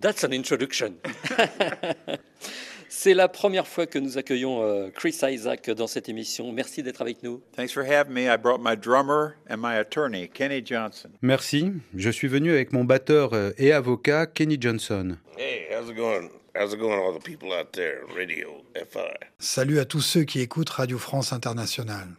That's 0.00 0.22
an 0.22 0.32
introduction. 0.32 0.94
C'est 2.88 3.14
la 3.14 3.26
première 3.26 3.66
fois 3.66 3.86
que 3.86 3.98
nous 3.98 4.18
accueillons 4.18 4.62
euh, 4.62 4.90
Chris 4.94 5.18
Isaac 5.24 5.68
dans 5.70 5.88
cette 5.88 6.08
émission. 6.08 6.52
Merci 6.52 6.84
d'être 6.84 7.02
avec 7.02 7.24
nous. 7.24 7.42
Thanks 7.56 7.72
for 7.72 7.82
having 7.82 8.12
me. 8.12 8.32
I 8.32 8.36
brought 8.36 8.60
my 8.60 8.76
drummer 8.76 9.36
and 9.50 9.56
my 9.56 9.76
attorney, 9.76 10.28
Kenny 10.28 10.64
Johnson. 10.64 11.10
Merci. 11.22 11.72
Je 11.96 12.10
suis 12.10 12.28
venu 12.28 12.52
avec 12.52 12.72
mon 12.72 12.84
batteur 12.84 13.32
euh, 13.32 13.50
et 13.58 13.72
avocat, 13.72 14.26
Kenny 14.26 14.56
Johnson. 14.60 15.16
Hey, 15.36 15.66
how's 15.72 15.90
it 15.90 15.96
going? 15.96 16.30
How's 16.54 16.72
it 16.72 16.78
going, 16.78 16.98
all 16.98 17.12
the 17.12 17.22
people 17.22 17.52
out 17.52 17.72
there, 17.72 18.02
Radio 18.16 18.62
FI? 18.76 19.12
Salut 19.40 19.80
à 19.80 19.84
tous 19.84 20.02
ceux 20.02 20.22
qui 20.22 20.40
écoutent 20.40 20.70
Radio 20.70 20.98
France 20.98 21.32
Internationale. 21.32 22.10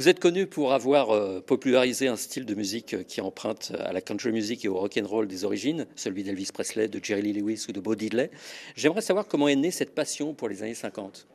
Vous 0.00 0.08
êtes 0.08 0.18
connu 0.18 0.46
pour 0.46 0.72
avoir 0.72 1.10
euh, 1.10 1.42
popularisé 1.42 2.08
un 2.08 2.16
style 2.16 2.46
de 2.46 2.54
musique 2.54 2.94
euh, 2.94 3.02
qui 3.02 3.20
emprunte 3.20 3.72
à 3.78 3.92
la 3.92 4.00
country 4.00 4.32
music 4.32 4.64
et 4.64 4.68
au 4.68 4.78
rock 4.78 4.98
and 4.98 5.06
roll 5.06 5.26
des 5.26 5.44
origines, 5.44 5.86
celui 5.94 6.22
d'Elvis 6.22 6.48
Presley, 6.54 6.88
de 6.88 6.98
Jerry 7.04 7.20
Lee 7.20 7.34
Lewis 7.34 7.66
ou 7.68 7.72
de 7.72 7.80
Bo 7.80 7.94
Diddley. 7.94 8.30
J'aimerais 8.76 9.02
savoir 9.02 9.28
comment 9.28 9.46
est 9.46 9.56
née 9.56 9.70
cette 9.70 9.94
passion 9.94 10.32
pour 10.32 10.48
les 10.48 10.62
années 10.62 10.72
50. 10.72 11.28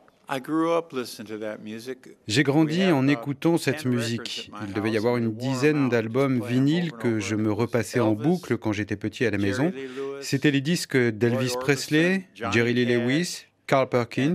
J'ai 2.26 2.42
grandi 2.42 2.84
en 2.86 3.06
écoutant 3.06 3.56
cette 3.56 3.84
musique. 3.84 4.50
Il 4.66 4.72
devait 4.72 4.90
y 4.90 4.96
avoir 4.96 5.16
une 5.16 5.32
dizaine 5.32 5.88
d'albums 5.88 6.44
vinyles 6.44 6.90
que 6.90 7.20
je 7.20 7.36
me 7.36 7.52
repassais 7.52 8.00
en 8.00 8.14
boucle 8.14 8.58
quand 8.58 8.72
j'étais 8.72 8.96
petit 8.96 9.24
à 9.24 9.30
la 9.30 9.38
maison. 9.38 9.72
C'était 10.20 10.50
les 10.50 10.60
disques 10.60 10.96
d'Elvis 10.96 11.54
Presley, 11.60 12.24
Jerry 12.34 12.74
Lee 12.74 12.86
Lewis, 12.86 13.45
Carl 13.66 13.88
Perkins, 13.88 14.34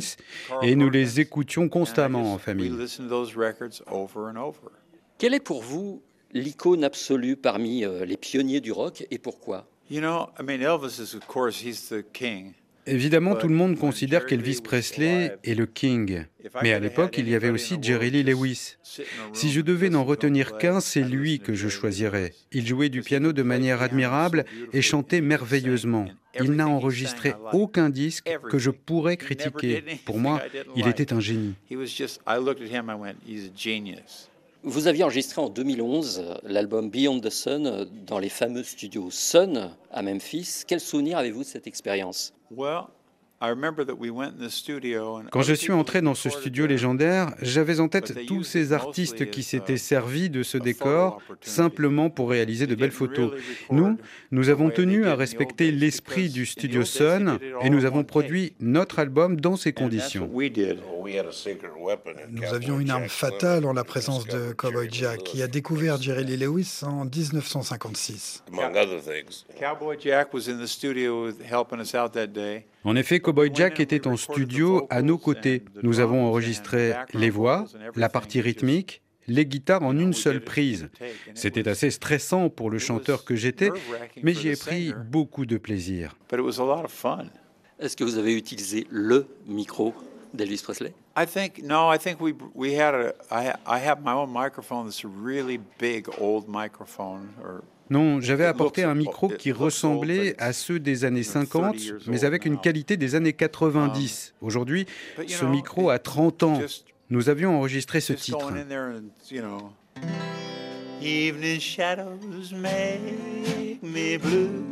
et 0.62 0.76
nous 0.76 0.90
les 0.90 1.20
écoutions 1.20 1.70
constamment 1.70 2.34
en 2.34 2.38
famille. 2.38 2.74
Quelle 5.18 5.34
est 5.34 5.40
pour 5.40 5.62
vous 5.62 6.02
l'icône 6.34 6.84
absolue 6.84 7.36
parmi 7.36 7.84
euh, 7.86 8.06
les 8.06 8.18
pionniers 8.18 8.62
du 8.62 8.72
rock 8.72 9.06
et 9.12 9.18
pourquoi? 9.18 9.68
Évidemment, 12.88 13.36
tout 13.36 13.48
le 13.48 13.56
monde 13.56 13.78
considère 13.78 14.26
qu'Elvis 14.26 14.62
Presley 14.64 15.38
est 15.44 15.54
le 15.54 15.66
king. 15.66 16.26
Mais 16.64 16.74
à 16.74 16.80
l'époque, 16.80 17.16
il 17.18 17.30
y 17.30 17.36
avait 17.36 17.50
aussi 17.50 17.78
Jerry 17.82 18.10
Lee 18.12 18.24
Lewis. 18.24 18.78
Si 19.34 19.52
je 19.52 19.62
devais 19.62 19.90
n'en 19.90 20.04
retenir 20.04 20.58
qu'un, 20.58 20.80
c'est 20.80 21.04
lui 21.04 21.40
que 21.40 21.54
je 21.54 21.70
choisirais. 21.70 22.34
Il 22.52 22.68
jouait 22.68 22.90
du 22.90 23.02
piano 23.02 23.34
de 23.34 23.44
manière 23.44 23.82
admirable 23.82 24.46
et 24.74 24.82
chantait 24.82 25.22
merveilleusement. 25.22 26.08
Il 26.40 26.52
n'a 26.52 26.68
enregistré 26.68 27.34
aucun 27.52 27.90
disque 27.90 28.30
que 28.50 28.58
je 28.58 28.72
pourrais 28.72 29.18
critiquer. 29.18 29.84
Pour 30.06 30.18
moi, 30.18 30.42
il 30.76 30.88
était 30.88 31.14
un 31.14 31.20
génie. 31.20 31.56
Vous 34.64 34.86
aviez 34.86 35.04
enregistré 35.04 35.42
en 35.42 35.50
2011 35.50 36.40
l'album 36.44 36.92
Beyond 36.92 37.20
the 37.20 37.32
Sun 37.32 37.88
dans 38.06 38.20
les 38.20 38.30
fameux 38.30 38.62
studios 38.62 39.10
Sun 39.10 39.72
à 39.90 40.04
Memphis. 40.04 40.62
Quel 40.68 40.80
souvenir 40.80 41.18
avez-vous 41.18 41.40
de 41.40 41.48
cette 41.48 41.66
expérience? 41.66 42.36
Quand 45.32 45.42
je 45.42 45.54
suis 45.54 45.72
entré 45.72 46.02
dans 46.02 46.14
ce 46.14 46.30
studio 46.30 46.68
légendaire, 46.68 47.34
j'avais 47.42 47.80
en 47.80 47.88
tête 47.88 48.26
tous 48.28 48.44
ces 48.44 48.72
artistes 48.72 49.32
qui 49.32 49.42
s'étaient 49.42 49.78
servis 49.78 50.30
de 50.30 50.44
ce 50.44 50.60
décor 50.60 51.22
simplement 51.42 52.12
pour 52.12 52.30
réaliser 52.30 52.68
de 52.68 52.76
belles 52.76 52.92
photos. 52.92 53.32
Nous, 53.72 53.98
nous 54.30 54.50
avons 54.50 54.70
tenu 54.70 55.08
à 55.08 55.16
respecter 55.16 55.72
l'esprit 55.72 56.30
du 56.30 56.46
studio 56.46 56.86
Sun 56.86 57.40
et 57.64 57.72
nous 57.72 57.86
avons 57.86 58.04
produit 58.04 58.54
notre 58.60 59.00
album 59.00 59.42
dans 59.42 59.56
ces 59.56 59.74
conditions. 59.74 60.30
Nous 62.30 62.54
avions 62.54 62.80
une 62.80 62.92
arme 62.92 63.10
fatale 63.10 63.66
en 63.66 63.74
la 63.74 63.84
présence 63.84 64.28
de 64.28 64.54
Cowboy 64.54 64.88
Jack, 64.92 65.24
qui 65.24 65.42
a 65.42 65.48
découvert 65.48 66.00
Jerry 66.00 66.26
Lee 66.26 66.38
Lewis 66.38 66.82
en 66.84 67.06
1956. 67.06 68.44
En 72.84 72.96
effet, 72.96 73.20
Cowboy 73.20 73.52
Jack 73.54 73.80
était 73.80 74.08
en 74.08 74.18
studio 74.18 74.88
à 74.90 75.02
nos 75.02 75.18
côtés. 75.18 75.64
Nous 75.84 76.00
avons 76.00 76.26
enregistré 76.26 76.94
les 77.14 77.30
voix, 77.30 77.66
la 77.96 78.10
partie 78.10 78.42
rythmique, 78.42 79.02
les 79.28 79.46
guitares 79.46 79.84
en 79.84 79.98
une 79.98 80.14
seule 80.14 80.42
prise. 80.42 80.90
C'était 81.36 81.68
assez 81.68 81.92
stressant 81.92 82.50
pour 82.50 82.70
le 82.70 82.80
chanteur 82.80 83.24
que 83.24 83.36
j'étais, 83.36 83.70
mais 84.24 84.34
j'y 84.34 84.50
ai 84.50 84.56
pris 84.56 84.94
beaucoup 85.10 85.46
de 85.46 85.58
plaisir. 85.58 86.16
Est-ce 87.80 87.98
que 87.98 88.04
vous 88.04 88.18
avez 88.18 88.36
utilisé 88.36 88.86
le 88.90 89.28
micro 89.48 89.94
d'Elvis 90.34 90.62
Presley? 90.64 90.94
I 91.18 91.26
think 91.26 91.62
no. 91.64 91.92
I 91.92 91.98
think 91.98 92.22
we 92.22 92.34
we 92.56 92.74
had 92.80 92.94
a. 92.96 93.14
I 93.30 93.54
I 93.66 93.80
have 93.80 94.02
my 94.02 94.14
own 94.14 94.32
microphone. 94.32 94.86
That's 94.86 95.04
a 95.04 95.10
really 95.10 95.60
big 95.78 96.08
old 96.20 96.48
microphone. 96.48 97.34
Or 97.44 97.64
non, 97.92 98.22
j'avais 98.22 98.46
apporté 98.46 98.84
un 98.84 98.96
micro 98.96 99.28
qui 99.28 99.52
ressemblait 99.52 100.34
à 100.42 100.54
ceux 100.54 100.80
des 100.80 101.04
années 101.04 101.24
50, 101.24 101.76
mais 102.08 102.24
avec 102.24 102.46
une 102.46 102.58
qualité 102.58 102.96
des 102.96 103.16
années 103.16 103.34
90. 103.34 104.34
Aujourd'hui, 104.42 104.86
ce 105.28 105.44
micro 105.44 105.90
a 105.90 106.00
30 106.00 106.44
ans. 106.44 106.62
Nous 107.10 107.28
avions 107.28 107.58
enregistré 107.58 108.00
ce 108.00 108.14
titre. 108.14 108.50
Evening 111.04 111.60
shadows 111.60 112.54
make 112.54 113.82
me 113.82 114.18
blue 114.18 114.64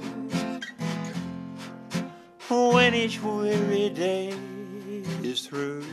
when 2.49 2.93
each 2.93 3.19
weary 3.21 3.89
day 3.89 4.31
is 5.23 5.41
through. 5.41 5.83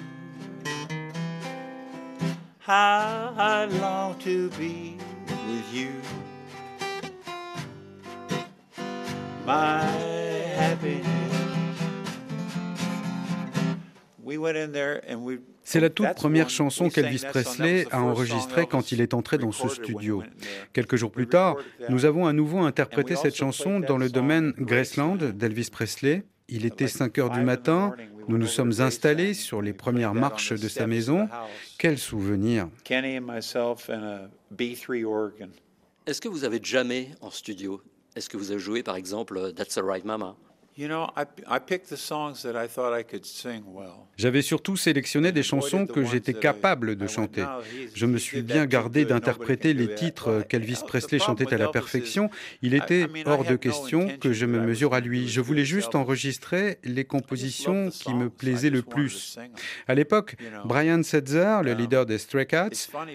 How 2.59 3.33
I 3.39 3.65
long 3.81 4.15
to 4.21 4.51
be 4.51 4.99
with 5.27 5.73
you. 5.73 6.16
C'est 15.63 15.81
la 15.81 15.91
toute 15.91 16.15
première 16.15 16.51
chanson 16.51 16.89
qu'Elvis 16.89 17.23
Presley 17.31 17.87
a 17.93 18.01
enregistrée 18.01 18.67
quand 18.67 18.91
il 18.93 19.01
est 19.01 19.15
entré 19.15 19.39
dans 19.39 19.53
ce 19.53 19.69
studio. 19.69 20.23
Quelques 20.73 20.97
jours 20.97 21.13
plus 21.13 21.29
tard, 21.29 21.57
nous 21.89 22.05
avons 22.05 22.27
à 22.27 22.33
nouveau 22.33 22.59
interprété 22.59 23.15
cette 23.15 23.37
chanson 23.37 23.81
dans 23.81 23.99
le 23.99 24.09
domaine 24.09 24.53
Graceland 24.59 25.17
d'Elvis 25.17 25.71
Presley. 25.71 26.25
Il 26.49 26.65
était 26.65 26.89
5 26.89 27.19
heures 27.19 27.31
du 27.31 27.41
matin, 27.41 27.95
nous 28.29 28.39
nous 28.39 28.47
sommes 28.47 28.81
installés 28.81 29.35
sur 29.35 29.63
les 29.63 29.73
premières 29.73 30.15
marches 30.15 30.53
de 30.53 30.69
sa 30.69 30.87
maison. 30.87 31.29
Quel 31.79 31.99
souvenir. 31.99 32.69
Est-ce 36.07 36.21
que 36.21 36.29
vous 36.29 36.45
avez 36.45 36.61
jamais 36.63 37.11
en 37.21 37.31
studio 37.31 37.81
est-ce 38.17 38.29
que 38.31 38.37
vous 38.37 38.51
avez 38.51 38.61
joué 38.61 38.83
par 38.83 38.97
exemple 38.97 39.53
That's 39.53 39.75
the 39.75 39.83
Right 39.85 40.05
Mama? 40.05 40.37
J'avais 44.19 44.43
surtout 44.43 44.77
sélectionné 44.77 45.33
des 45.33 45.43
chansons 45.43 45.87
que 45.87 46.05
j'étais 46.05 46.35
capable 46.35 46.97
de 46.97 47.07
chanter. 47.07 47.45
Je 47.95 48.05
me 48.05 48.19
suis 48.19 48.43
bien 48.43 48.67
gardé 48.67 49.07
d'interpréter 49.07 49.73
les 49.73 49.95
titres 49.95 50.45
qu'Elvis 50.47 50.81
Presley 50.87 51.19
chantait 51.19 51.53
à 51.55 51.57
la 51.57 51.69
perfection. 51.69 52.29
Il 52.61 52.75
était 52.75 53.07
hors 53.25 53.45
de 53.45 53.57
question 53.57 54.09
que 54.21 54.35
je 54.35 54.45
me 54.45 54.61
mesure 54.61 54.93
à 54.93 55.01
lui. 55.01 55.29
Je 55.29 55.41
voulais 55.41 55.65
juste 55.65 55.95
enregistrer 55.95 56.79
les 56.85 57.05
compositions 57.05 57.89
qui 57.91 58.13
me 58.13 58.29
plaisaient 58.29 58.71
le 58.71 58.83
plus. 58.83 59.39
À 59.89 59.95
l'époque, 59.95 60.37
Brian 60.67 61.03
Setzer, 61.03 61.63
le 61.63 61.73
leader 61.73 62.05
des 62.05 62.19
Stray 62.19 62.47
Cats, 62.47 62.69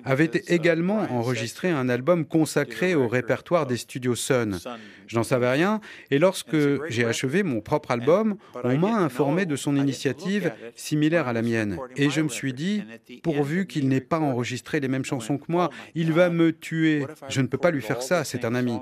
avait 0.03 0.31
également 0.47 1.01
enregistré 1.11 1.69
un 1.69 1.89
album 1.89 2.25
consacré 2.25 2.95
au 2.95 3.07
répertoire 3.07 3.67
des 3.67 3.77
studios 3.77 4.15
Sun. 4.15 4.59
Je 5.07 5.15
n'en 5.15 5.23
savais 5.23 5.51
rien. 5.51 5.81
Et 6.09 6.19
lorsque 6.19 6.55
j'ai 6.89 7.05
achevé 7.05 7.43
mon 7.43 7.50
propre 7.59 7.91
album, 7.91 8.37
on 8.63 8.77
m'a 8.77 8.95
informé 8.95 9.45
de 9.45 9.55
son 9.57 9.75
initiative 9.75 10.53
similaire 10.75 11.27
à 11.27 11.33
la 11.33 11.41
mienne. 11.41 11.77
Et 11.97 12.09
je 12.09 12.21
me 12.21 12.29
suis 12.29 12.53
dit, 12.53 12.83
pourvu 13.23 13.67
qu'il 13.67 13.89
n'ait 13.89 13.99
pas 13.99 14.19
enregistré 14.19 14.79
les 14.79 14.87
mêmes 14.87 15.03
chansons 15.03 15.37
que 15.37 15.45
moi, 15.49 15.69
il 15.95 16.13
va 16.13 16.29
me 16.29 16.53
tuer. 16.53 17.05
Je 17.27 17.41
ne 17.41 17.47
peux 17.47 17.57
pas 17.57 17.71
lui 17.71 17.81
faire 17.81 18.01
ça, 18.01 18.23
c'est 18.23 18.45
un 18.45 18.55
ami. 18.55 18.77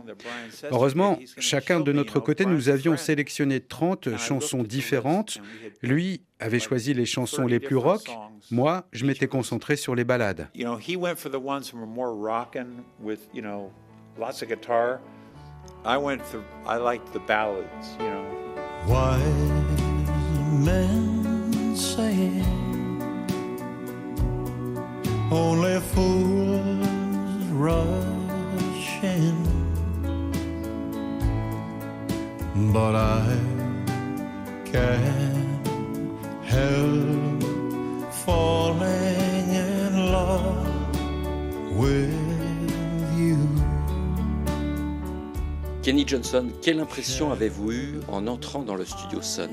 Heureusement, 0.71 1.17
chacun 1.37 1.79
de 1.79 1.91
notre 1.91 2.19
côté, 2.19 2.45
nous 2.45 2.69
avions 2.69 2.97
sélectionné 2.97 3.59
30 3.61 4.17
chansons 4.17 4.63
différentes. 4.63 5.39
Lui 5.81 6.21
avait 6.39 6.59
choisi 6.59 6.93
les 6.93 7.05
chansons 7.05 7.47
les 7.47 7.59
plus 7.59 7.75
rock. 7.75 8.09
Moi, 8.51 8.87
je 8.91 9.05
m'étais 9.05 9.27
concentré 9.27 9.75
sur 9.75 9.95
les 9.95 10.03
ballades. 10.03 10.49
I 15.85 15.97
went 15.97 16.25
through, 16.25 16.43
I 16.65 16.75
liked 16.75 17.13
the 17.13 17.19
ballads, 17.21 17.95
you 17.99 18.09
know. 18.09 18.25
Wise 18.85 19.23
men 20.51 21.75
say 21.75 22.43
only 25.31 25.79
fools 25.79 27.45
rush 27.47 29.03
in, 29.03 29.35
but 32.73 32.95
I 32.95 33.37
can't 34.65 35.67
help 36.43 37.43
falling 38.11 39.49
in 39.53 40.11
love 40.11 41.77
with. 41.77 42.28
Kenny 45.89 46.07
Johnson, 46.07 46.47
quelle 46.61 46.79
impression 46.79 47.31
avez-vous 47.31 47.71
eue 47.71 47.99
en 48.09 48.27
entrant 48.27 48.61
dans 48.61 48.75
le 48.75 48.85
studio 48.85 49.23
Sun? 49.23 49.49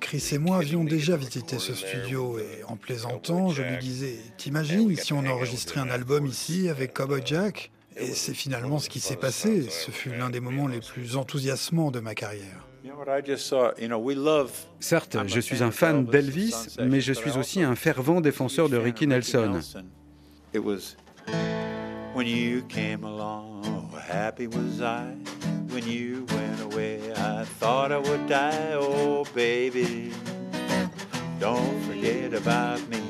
Chris 0.00 0.30
et 0.32 0.38
moi 0.38 0.56
avions 0.56 0.82
déjà 0.82 1.16
visité 1.16 1.60
ce 1.60 1.74
studio 1.74 2.36
et 2.40 2.64
en 2.64 2.74
plaisantant, 2.74 3.50
je 3.50 3.62
lui 3.62 3.78
disais 3.78 4.16
T'imagines 4.38 4.96
si 4.96 5.12
on 5.12 5.24
enregistrait 5.24 5.78
un 5.78 5.88
album 5.88 6.26
ici 6.26 6.68
avec 6.68 6.94
Cowboy 6.94 7.22
Jack? 7.24 7.70
Et 7.96 8.06
c'est 8.06 8.34
finalement 8.34 8.80
ce 8.80 8.88
qui 8.88 8.98
s'est 8.98 9.14
passé. 9.14 9.70
Ce 9.70 9.92
fut 9.92 10.10
l'un 10.10 10.30
des 10.30 10.40
moments 10.40 10.66
les 10.66 10.80
plus 10.80 11.16
enthousiasmants 11.16 11.92
de 11.92 12.00
ma 12.00 12.16
carrière. 12.16 12.66
Certes, 14.80 15.16
je 15.26 15.38
suis 15.38 15.62
un 15.62 15.70
fan 15.70 16.06
d'Elvis, 16.06 16.76
mais 16.82 17.00
je 17.00 17.12
suis 17.12 17.38
aussi 17.38 17.62
un 17.62 17.76
fervent 17.76 18.20
défenseur 18.20 18.68
de 18.68 18.76
Ricky 18.76 19.06
Nelson. 19.06 19.60
Oh, 23.64 23.98
happy 23.98 24.46
was 24.46 24.80
I. 24.80 25.14
When 25.70 25.86
you 25.86 26.26
went 26.32 26.60
away, 26.72 27.12
I 27.12 27.44
thought 27.44 27.92
I 27.92 27.98
would 27.98 28.26
die. 28.26 28.72
Oh, 28.74 29.24
baby, 29.34 30.12
don't 31.38 31.80
forget 31.82 32.34
about 32.34 32.80
me. 32.88 33.02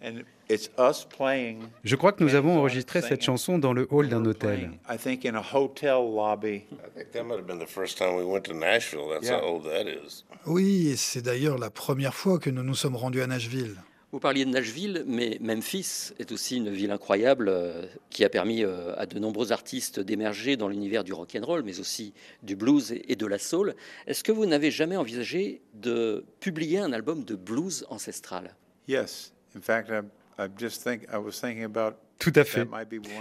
And 0.00 0.24
it's 0.48 0.68
us 0.78 1.04
playing. 1.04 1.68
Je 1.82 1.96
crois 1.96 2.12
que 2.12 2.22
nous 2.22 2.34
avons 2.34 2.58
enregistré 2.58 3.02
cette 3.02 3.22
chanson 3.22 3.58
dans 3.58 3.72
le 3.72 3.88
hall 3.90 4.08
d'un 4.08 4.24
hôtel. 4.24 4.70
I 4.88 4.96
think 4.96 5.24
in 5.24 5.34
a 5.34 5.42
hotel 5.42 6.08
lobby. 6.14 6.66
I 6.72 6.88
think 6.94 7.12
that 7.12 7.24
might 7.24 7.38
have 7.38 7.46
been 7.46 7.58
the 7.58 7.66
first 7.66 7.98
time 7.98 8.14
we 8.16 8.24
went 8.24 8.44
to 8.44 8.54
Nashville. 8.54 9.08
That's 9.08 9.26
yeah. 9.26 9.40
how 9.40 9.46
old 9.46 9.64
that 9.64 9.86
is. 9.88 10.24
Oui, 10.46 10.90
et 10.92 10.96
c'est 10.96 11.22
d'ailleurs 11.22 11.58
la 11.58 11.70
première 11.70 12.14
fois 12.14 12.38
que 12.38 12.50
nous 12.50 12.62
nous 12.62 12.76
sommes 12.76 12.94
rendus 12.96 13.20
à 13.20 13.26
Nashville. 13.26 13.76
Vous 14.16 14.20
parliez 14.20 14.46
de 14.46 14.50
Nashville, 14.50 15.04
mais 15.06 15.36
Memphis 15.42 16.14
est 16.18 16.32
aussi 16.32 16.56
une 16.56 16.70
ville 16.70 16.90
incroyable 16.90 17.50
euh, 17.50 17.84
qui 18.08 18.24
a 18.24 18.30
permis 18.30 18.64
euh, 18.64 18.96
à 18.96 19.04
de 19.04 19.18
nombreux 19.18 19.52
artistes 19.52 20.00
d'émerger 20.00 20.56
dans 20.56 20.68
l'univers 20.68 21.04
du 21.04 21.12
rock 21.12 21.36
and 21.38 21.44
roll, 21.44 21.62
mais 21.62 21.80
aussi 21.80 22.14
du 22.42 22.56
blues 22.56 22.94
et 23.06 23.14
de 23.14 23.26
la 23.26 23.38
soul. 23.38 23.74
Est-ce 24.06 24.24
que 24.24 24.32
vous 24.32 24.46
n'avez 24.46 24.70
jamais 24.70 24.96
envisagé 24.96 25.60
de 25.74 26.24
publier 26.40 26.78
un 26.78 26.94
album 26.94 27.24
de 27.24 27.34
blues 27.34 27.84
ancestral? 27.90 28.56
Yes, 28.88 29.34
in 29.54 29.60
fact, 29.60 29.90
I 30.38 30.46
just 30.58 30.82
think 30.82 31.02
I 31.12 31.18
was 31.18 31.32
thinking 31.32 31.64
about 31.64 31.98
tout 32.18 32.32
à 32.34 32.44
fait. 32.44 32.66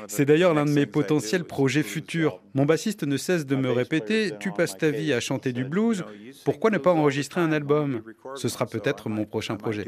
C'est 0.08 0.24
d'ailleurs 0.24 0.54
l'un 0.54 0.64
de 0.64 0.72
mes 0.72 0.86
potentiels 0.86 1.44
projets 1.44 1.84
futurs. 1.84 2.42
Mon 2.54 2.64
bassiste 2.64 3.04
ne 3.04 3.18
cesse 3.18 3.46
de 3.46 3.58
me 3.58 3.70
répéter 3.70 4.32
Tu 4.40 4.54
passes 4.54 4.78
ta 4.78 4.92
vie 4.92 5.12
à 5.12 5.20
chanter 5.20 5.52
du 5.52 5.66
blues, 5.66 6.06
pourquoi 6.46 6.70
ne 6.70 6.78
pas 6.78 6.94
enregistrer 6.94 7.42
un 7.42 7.52
album 7.52 8.02
Ce 8.36 8.48
sera 8.48 8.66
peut-être 8.66 9.10
mon 9.10 9.26
prochain 9.26 9.58
projet. 9.58 9.84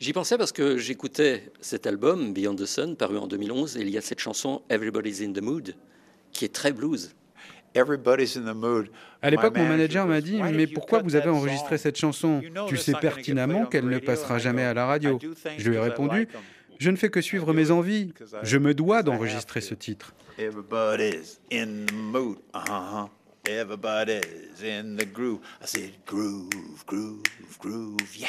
J'y 0.00 0.12
pensais 0.12 0.36
parce 0.36 0.52
que 0.52 0.78
j'écoutais 0.78 1.52
cet 1.60 1.86
album, 1.86 2.32
Beyond 2.32 2.56
the 2.56 2.66
Sun, 2.66 2.96
paru 2.96 3.18
en 3.18 3.26
2011, 3.26 3.76
et 3.76 3.80
il 3.82 3.90
y 3.90 3.98
a 3.98 4.00
cette 4.00 4.18
chanson 4.18 4.62
Everybody's 4.68 5.22
in 5.22 5.32
the 5.32 5.40
Mood, 5.40 5.74
qui 6.32 6.44
est 6.44 6.52
très 6.52 6.72
blues. 6.72 7.14
Everybody's 7.74 8.36
in 8.36 8.42
the 8.42 8.54
mood. 8.54 8.90
À 9.22 9.30
l'époque, 9.30 9.56
mon 9.56 9.66
manager 9.66 10.06
m'a 10.06 10.20
dit 10.20 10.40
Mais 10.52 10.66
pourquoi 10.66 11.00
vous 11.00 11.16
avez 11.16 11.30
enregistré 11.30 11.78
cette 11.78 11.96
chanson? 11.96 12.42
Tu 12.68 12.76
sais 12.76 12.92
pertinemment 13.00 13.66
qu'elle 13.66 13.88
ne 13.88 13.98
passera 13.98 14.38
jamais 14.38 14.62
à 14.62 14.74
la 14.74 14.86
radio. 14.86 15.18
Je 15.56 15.70
lui 15.70 15.76
ai 15.76 15.80
répondu 15.80 16.28
Je 16.78 16.90
ne 16.90 16.96
fais 16.96 17.08
que 17.08 17.20
suivre 17.20 17.52
mes 17.52 17.70
envies. 17.70 18.12
Je 18.42 18.58
me 18.58 18.74
dois 18.74 19.02
d'enregistrer 19.02 19.60
ce 19.60 19.74
titre. 19.74 20.14
Everybody's 20.38 21.40
in 21.52 21.86
the 21.86 21.92
mood. 21.92 22.38
Uh-huh. 22.54 23.06
Everybody's 23.46 24.62
in 24.62 24.96
the 24.96 25.04
groove. 25.04 25.40
I 25.60 25.66
said 25.66 25.90
groove, 26.06 26.84
groove, 26.86 27.22
groove, 27.60 28.16
yeah. 28.16 28.28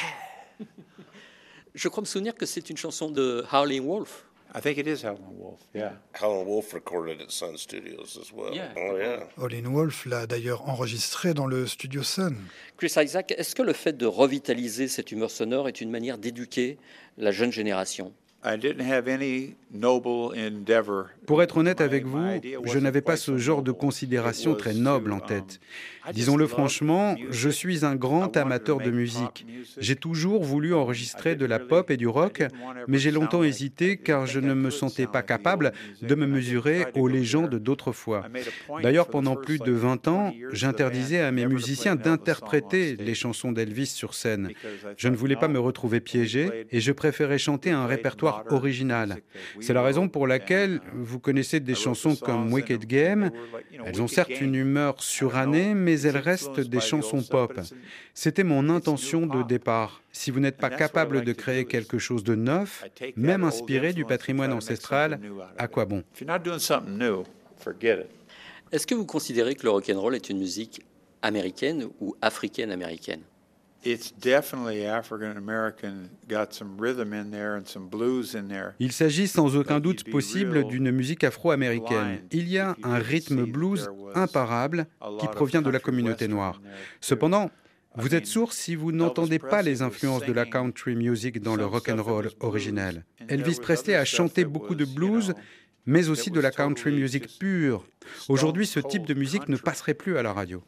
Je 1.74 1.88
crois 1.88 2.02
me 2.02 2.06
souvenir 2.06 2.36
que 2.36 2.46
c'est 2.46 2.70
une 2.70 2.76
chanson 2.76 3.10
de 3.10 3.44
Howlin' 3.50 3.80
Wolf. 3.80 4.26
I 4.56 4.60
think 4.60 4.78
it 4.78 4.86
is 4.86 5.04
Howlin' 5.04 5.36
Wolf. 5.36 5.58
Yeah. 5.74 5.94
Howlin' 6.20 6.46
Wolf 6.46 6.72
recorded 6.72 7.20
at 7.20 7.32
Sun 7.32 7.56
Studios 7.56 8.16
as 8.20 8.32
well. 8.32 8.54
Yeah. 8.54 8.72
Oh 8.76 8.96
yeah. 8.96 9.24
Howlin' 9.36 9.66
Wolf 9.66 10.06
l'a 10.06 10.28
d'ailleurs 10.28 10.68
enregistré 10.68 11.34
dans 11.34 11.46
le 11.46 11.66
studio 11.66 12.04
Sun. 12.04 12.36
Chris 12.76 12.92
Isaac, 12.96 13.34
est-ce 13.36 13.56
que 13.56 13.62
le 13.62 13.72
fait 13.72 13.94
de 13.96 14.06
revitaliser 14.06 14.86
cette 14.86 15.10
humeur 15.10 15.32
sonore 15.32 15.66
est 15.66 15.80
une 15.80 15.90
manière 15.90 16.18
d'éduquer 16.18 16.78
la 17.18 17.32
jeune 17.32 17.50
génération? 17.50 18.14
Pour 21.26 21.42
être 21.42 21.56
honnête 21.56 21.80
avec 21.80 22.04
vous, 22.04 22.40
je 22.64 22.78
n'avais 22.78 23.00
pas 23.00 23.16
ce 23.16 23.38
genre 23.38 23.62
de 23.62 23.72
considération 23.72 24.54
très 24.54 24.74
noble 24.74 25.12
en 25.12 25.20
tête. 25.20 25.60
Disons-le 26.12 26.46
franchement, 26.46 27.16
je 27.30 27.48
suis 27.48 27.84
un 27.84 27.96
grand 27.96 28.36
amateur 28.36 28.78
de 28.78 28.90
musique. 28.90 29.46
J'ai 29.78 29.96
toujours 29.96 30.44
voulu 30.44 30.74
enregistrer 30.74 31.34
de 31.34 31.46
la 31.46 31.58
pop 31.58 31.90
et 31.90 31.96
du 31.96 32.06
rock, 32.06 32.42
mais 32.86 32.98
j'ai 32.98 33.10
longtemps 33.10 33.42
hésité 33.42 33.96
car 33.96 34.26
je 34.26 34.40
ne 34.40 34.52
me 34.52 34.70
sentais 34.70 35.06
pas 35.06 35.22
capable 35.22 35.72
de 36.02 36.14
me 36.14 36.26
mesurer 36.26 36.86
aux 36.94 37.08
légendes 37.08 37.54
d'autrefois. 37.56 38.26
D'ailleurs, 38.82 39.08
pendant 39.08 39.36
plus 39.36 39.58
de 39.58 39.72
20 39.72 40.08
ans, 40.08 40.34
j'interdisais 40.52 41.20
à 41.20 41.32
mes 41.32 41.46
musiciens 41.46 41.96
d'interpréter 41.96 42.96
les 42.96 43.14
chansons 43.14 43.52
d'Elvis 43.52 43.86
sur 43.86 44.14
scène. 44.14 44.50
Je 44.96 45.08
ne 45.08 45.16
voulais 45.16 45.36
pas 45.36 45.48
me 45.48 45.58
retrouver 45.58 46.00
piégé 46.00 46.66
et 46.70 46.80
je 46.80 46.92
préférais 46.92 47.38
chanter 47.38 47.70
un 47.70 47.86
répertoire 47.86 48.33
original. 48.50 49.22
C'est 49.60 49.72
la 49.72 49.82
raison 49.82 50.08
pour 50.08 50.26
laquelle 50.26 50.80
vous 50.94 51.18
connaissez 51.18 51.60
des 51.60 51.74
chansons 51.74 52.16
comme 52.16 52.52
Wicked 52.52 52.84
Game. 52.86 53.30
Elles 53.84 54.02
ont 54.02 54.08
certes 54.08 54.40
une 54.40 54.54
humeur 54.54 55.02
surannée, 55.02 55.74
mais 55.74 55.94
mais 55.94 56.02
elles 56.02 56.16
restent 56.16 56.60
des 56.60 56.80
chansons 56.80 57.22
pop. 57.22 57.60
C'était 58.14 58.42
mon 58.42 58.68
intention 58.68 59.26
de 59.26 59.42
départ. 59.44 60.02
Si 60.12 60.30
vous 60.30 60.40
n'êtes 60.40 60.56
pas 60.56 60.70
capable 60.70 61.24
de 61.24 61.32
créer 61.32 61.66
quelque 61.66 61.98
chose 61.98 62.24
de 62.24 62.34
neuf, 62.34 62.84
même 63.16 63.44
inspiré 63.44 63.92
du 63.92 64.04
patrimoine 64.04 64.52
ancestral, 64.52 65.20
à 65.56 65.68
quoi 65.68 65.84
bon? 65.84 66.02
Est-ce 68.72 68.86
que 68.86 68.94
vous 68.94 69.06
considérez 69.06 69.54
que 69.54 69.62
le 69.62 69.70
rock 69.70 69.90
and 69.94 70.00
roll 70.00 70.14
est 70.16 70.28
une 70.30 70.38
musique 70.38 70.82
américaine 71.22 71.88
ou 72.00 72.16
africaine-américaine 72.20 73.20
il 78.80 78.92
s'agit 78.92 79.28
sans 79.28 79.56
aucun 79.56 79.80
doute 79.80 80.10
possible 80.10 80.64
d'une 80.66 80.90
musique 80.90 81.24
afro-américaine. 81.24 82.20
Il 82.30 82.48
y 82.48 82.58
a 82.58 82.76
un 82.82 82.98
rythme 82.98 83.44
blues 83.44 83.90
imparable 84.14 84.86
qui 85.18 85.26
provient 85.28 85.62
de 85.62 85.70
la 85.70 85.80
communauté 85.80 86.28
noire. 86.28 86.60
Cependant, 87.00 87.50
vous 87.96 88.14
êtes 88.14 88.26
sourd 88.26 88.52
si 88.52 88.74
vous 88.74 88.90
n'entendez 88.90 89.38
pas 89.38 89.62
les 89.62 89.82
influences 89.82 90.24
de 90.24 90.32
la 90.32 90.46
country 90.46 90.96
music 90.96 91.40
dans 91.40 91.54
le 91.54 91.64
rock 91.64 91.88
and 91.88 92.02
roll 92.02 92.30
originel. 92.40 93.04
Elvis 93.28 93.60
Presley 93.62 93.94
a 93.94 94.04
chanté 94.04 94.44
beaucoup 94.44 94.74
de 94.74 94.84
blues, 94.84 95.32
mais 95.86 96.08
aussi 96.08 96.30
de 96.30 96.40
la 96.40 96.50
country 96.50 96.90
music 96.92 97.38
pure. 97.38 97.86
Aujourd'hui, 98.28 98.66
ce 98.66 98.80
type 98.80 99.06
de 99.06 99.14
musique 99.14 99.48
ne 99.48 99.56
passerait 99.56 99.94
plus 99.94 100.16
à 100.16 100.22
la 100.22 100.32
radio. 100.32 100.62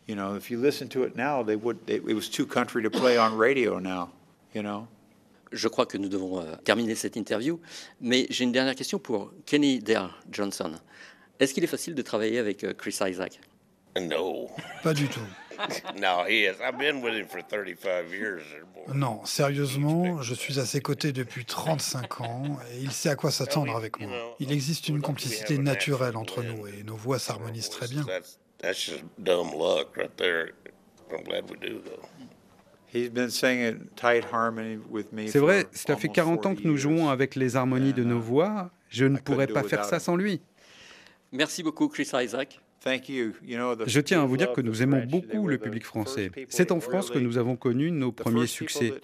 Je 5.53 5.69
crois 5.69 5.87
que 5.87 5.97
nous 5.97 6.09
devons 6.09 6.41
euh, 6.41 6.57
terminer 6.65 6.97
cette 6.97 7.17
interview, 7.17 7.61
mais 8.01 8.27
j'ai 8.31 8.45
une 8.45 8.53
dernière 8.53 8.75
question 8.75 8.99
pour 8.99 9.33
Kenny 9.47 9.79
Dare 9.79 10.21
Johnson. 10.31 10.73
Est-ce 11.39 11.55
qu'il 11.55 11.63
est 11.63 11.69
facile 11.69 11.95
de 11.95 12.03
travailler 12.03 12.39
avec 12.39 12.65
euh, 12.65 12.73
Chris 12.75 12.99
Isaac? 13.01 13.41
No. 14.01 14.51
Pas 14.83 14.95
du 14.95 15.09
tout. 15.09 15.21
no, 15.97 16.25
he 16.25 16.45
is. 16.45 16.61
I've 16.61 16.79
been 16.79 17.01
with 17.01 17.15
him 17.15 17.27
for 17.27 17.41
35 17.41 18.13
years 18.13 18.43
or 18.53 18.67
more. 18.75 18.95
Non, 18.95 19.25
sérieusement, 19.25 20.23
je 20.23 20.35
suis 20.35 20.59
à 20.59 20.67
ses 20.67 20.81
côtés 20.81 21.13
depuis 21.13 21.45
35 21.45 22.21
ans 22.21 22.45
et 22.73 22.81
il 22.83 22.93
sait 22.93 23.09
à 23.09 23.17
quoi 23.17 23.31
s'attendre 23.31 23.75
avec 23.77 23.99
moi. 23.99 24.37
Il 24.39 24.53
existe 24.53 24.89
une 24.89 25.01
complicité 25.01 25.59
naturelle 25.59 26.17
entre 26.17 26.43
nous 26.43 26.67
et 26.67 26.83
nos 26.83 26.97
voix 26.97 27.19
s'harmonisent 27.19 27.71
très 27.71 27.89
bien. 27.89 28.05
That's, 28.05 28.39
that's 28.59 28.79
just 28.79 29.05
dumb 29.19 29.53
luck 29.55 29.97
right 29.97 30.15
there. 30.17 30.53
I'm 31.11 31.25
glad 31.25 31.51
we 31.51 31.57
do, 31.59 31.81
though. 31.85 32.07
He's 32.93 33.11
been 33.11 33.31
singing 33.31 33.89
tight 33.97 34.25
harmony 34.33 34.79
with 34.91 35.13
me 35.13 35.29
C'est 35.29 35.39
vrai, 35.39 35.67
cela 35.73 35.97
fait 35.97 36.09
almost 36.09 36.15
40 36.15 36.39
ans 36.39 36.55
40 36.55 36.63
que 36.63 36.69
nous 36.69 36.77
jouons 36.77 37.09
avec 37.09 37.35
les 37.35 37.57
harmonies 37.57 37.93
de 37.93 38.05
nos 38.05 38.21
voix. 38.21 38.71
Je 38.89 39.05
ne 39.05 39.19
pourrais 39.19 39.47
pas 39.47 39.63
faire 39.63 39.85
ça 39.85 39.99
sans 39.99 40.17
lui. 40.17 40.41
Merci 41.33 41.63
beaucoup, 41.63 41.89
Chris 41.89 42.09
Isaac. 42.15 42.61
Thank 42.87 43.09
you. 43.09 43.33
You 43.43 43.57
know, 43.59 43.75
the 43.75 43.89
Je 43.89 44.01
tiens 44.01 44.23
à 44.23 44.27
vous 44.27 44.37
dire 44.37 44.47
love 44.47 44.57
que 44.57 44.61
the 44.61 44.67
nous 44.67 44.81
aimons 44.81 45.05
beaucoup 45.05 45.49
le 45.49 45.59
public 45.59 45.83
first 45.83 46.07
français. 46.07 46.31
C'est 46.49 46.71
en 46.71 46.79
that 46.79 46.81
France 46.81 47.11
que 47.11 47.19
nous 47.19 47.37
avons 47.37 47.57
connu 47.57 47.91
nos 47.91 48.13
premiers 48.13 48.47
succès. 48.47 48.95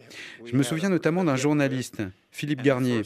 Je 0.45 0.57
me 0.57 0.63
souviens 0.63 0.89
a 0.89 0.89
notamment 0.89 1.25
d'un 1.25 1.35
journaliste. 1.35 2.01
Philippe 2.31 2.63
Garnier. 2.63 3.03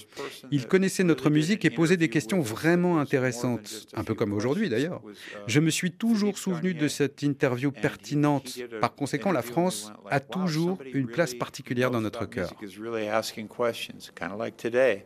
Il 0.51 0.67
connaissait 0.67 1.03
notre 1.03 1.31
musique 1.31 1.65
et 1.65 1.71
posait 1.71 1.97
des 1.97 2.11
questions 2.11 2.41
vraiment 2.43 3.01
intéressantes, 3.01 3.87
un 3.95 4.05
peu 4.05 4.15
comme 4.15 4.35
aujourd'hui 4.35 4.69
questions. 4.69 4.71
d'ailleurs. 4.71 5.03
Uh, 5.03 5.15
Je 5.47 5.61
me 5.61 5.71
suis 5.71 5.93
toujours 5.93 6.39
souvenu 6.39 6.75
de 6.75 6.89
cette 6.89 7.23
interview 7.23 7.73
pertinente. 7.73 8.59
Par 8.81 8.95
conséquent, 8.95 9.33
la 9.33 9.43
France 9.43 9.91
a 10.11 10.21
toujours 10.21 10.79
une 10.93 11.07
place 11.07 11.33
particulière 11.33 11.91
dans 11.91 12.03
notre 12.03 12.27
cœur. 12.27 12.53
music 12.61 12.71
is 12.71 12.79
really 12.79 13.09
asking 13.09 13.49
questions, 13.49 14.12
kind 14.15 14.31
of 14.31 14.39
like 14.39 14.59
today. 14.59 15.05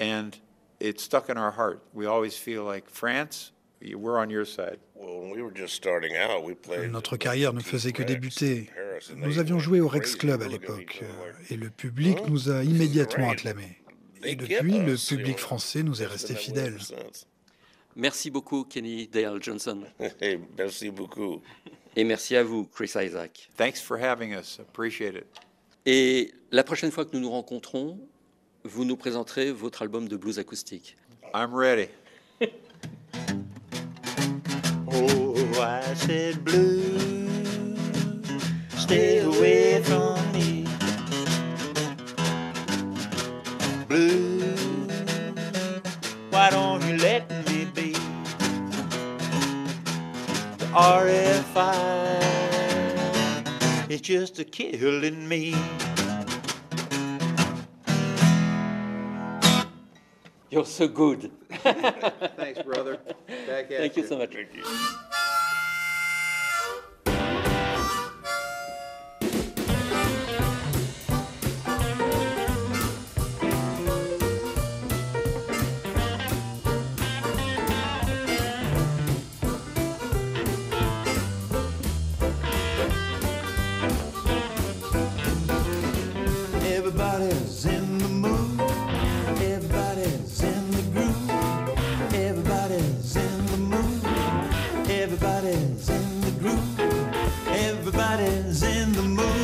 And 0.00 0.30
it 0.80 0.98
stuck 1.00 1.30
in 1.30 1.38
our 1.38 1.52
heart. 1.56 1.80
We 1.94 2.06
always 2.06 2.32
feel 2.32 2.64
like 2.64 2.90
France, 2.90 3.52
you- 3.82 3.98
we're 3.98 4.18
on 4.18 4.30
your 4.30 4.44
side. 4.46 4.78
Well, 4.94 5.20
when 5.20 5.32
we 5.32 5.42
were 5.42 5.52
just 5.54 5.74
starting 5.74 6.16
out, 6.16 6.44
we 6.44 6.54
played 6.54 6.90
Notre 6.90 7.16
carrière 7.16 7.52
ne 7.52 7.60
faisait 7.60 7.92
que 7.92 8.02
débuter. 8.02 8.70
Nous 9.16 9.38
avions 9.38 9.58
joué 9.58 9.80
au. 9.80 9.88
Rex 9.88 10.16
Club 10.16 10.42
à 10.42 10.48
l'époque 10.48 11.02
et 11.50 11.56
le 11.56 11.70
public 11.70 12.18
nous 12.28 12.50
a 12.50 12.62
immédiatement 12.62 13.30
acclamés. 13.30 13.78
Et 14.24 14.36
depuis, 14.36 14.78
le 14.78 14.94
public 14.96 15.38
français 15.38 15.82
nous 15.82 16.02
est 16.02 16.06
resté 16.06 16.34
fidèle. 16.34 16.78
Merci 17.96 18.30
beaucoup, 18.30 18.64
Kenny 18.64 19.06
Dale 19.08 19.42
Johnson. 19.42 19.82
Hey, 20.20 20.38
merci 20.56 20.90
beaucoup. 20.90 21.42
Et 21.94 22.04
merci 22.04 22.36
à 22.36 22.42
vous, 22.42 22.64
Chris 22.64 22.92
Isaac. 22.96 23.50
Thanks 23.56 23.80
for 23.80 23.98
having 23.98 24.32
us. 24.34 24.58
Appreciate 24.60 25.14
it. 25.14 25.26
Et 25.84 26.32
la 26.50 26.64
prochaine 26.64 26.90
fois 26.90 27.04
que 27.04 27.10
nous 27.12 27.20
nous 27.20 27.30
rencontrons, 27.30 27.98
vous 28.64 28.84
nous 28.86 28.96
présenterez 28.96 29.52
votre 29.52 29.82
album 29.82 30.08
de 30.08 30.16
blues 30.16 30.38
acoustique. 30.38 30.96
I'm 31.34 31.52
ready. 31.54 31.88
Oh, 34.94 35.60
I 35.60 35.94
said 35.94 36.44
blue, 36.44 37.76
stay 38.76 39.20
away 39.20 39.82
from 39.82 40.32
me. 40.32 40.66
Blue, 43.88 44.54
why 46.30 46.50
don't 46.50 46.84
you 46.84 46.98
let 46.98 47.30
me 47.48 47.64
be? 47.74 47.92
The 50.58 50.66
RFI 50.66 52.22
is 53.90 54.00
just 54.02 54.38
a 54.40 54.44
killing 54.44 55.26
me. 55.26 55.54
You're 60.50 60.66
so 60.66 60.86
good. 60.86 61.30
Thanks, 61.50 62.60
brother. 62.62 62.98
Back 63.82 63.90
at 63.90 63.94
Thank 63.94 63.96
you 63.96 64.08
so 64.08 64.18
much. 64.18 64.36
Everybody's 64.36 65.11
Everybody's 97.48 98.62
in 98.62 98.92
the 98.92 99.02
mood. 99.02 99.42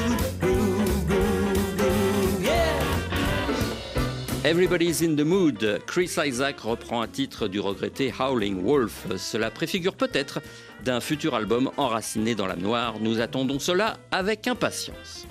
Everybody's 4.44 5.02
in 5.02 5.14
the 5.14 5.24
mood. 5.24 5.82
Chris 5.86 6.16
Isaac 6.16 6.60
reprend 6.60 7.02
un 7.02 7.06
titre 7.06 7.48
du 7.48 7.60
regretté 7.60 8.12
Howling 8.18 8.62
Wolf. 8.62 9.06
Cela 9.18 9.50
préfigure 9.50 9.94
peut-être 9.94 10.40
d'un 10.84 11.00
futur 11.00 11.34
album 11.34 11.70
enraciné 11.76 12.34
dans 12.34 12.46
la 12.46 12.56
noire. 12.56 12.94
Nous 13.00 13.20
attendons 13.20 13.58
cela 13.58 13.98
avec 14.10 14.48
impatience. 14.48 15.26